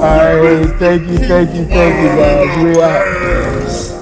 [0.01, 2.57] All right, thank you, thank you, thank you, guys.
[2.63, 4.00] We out.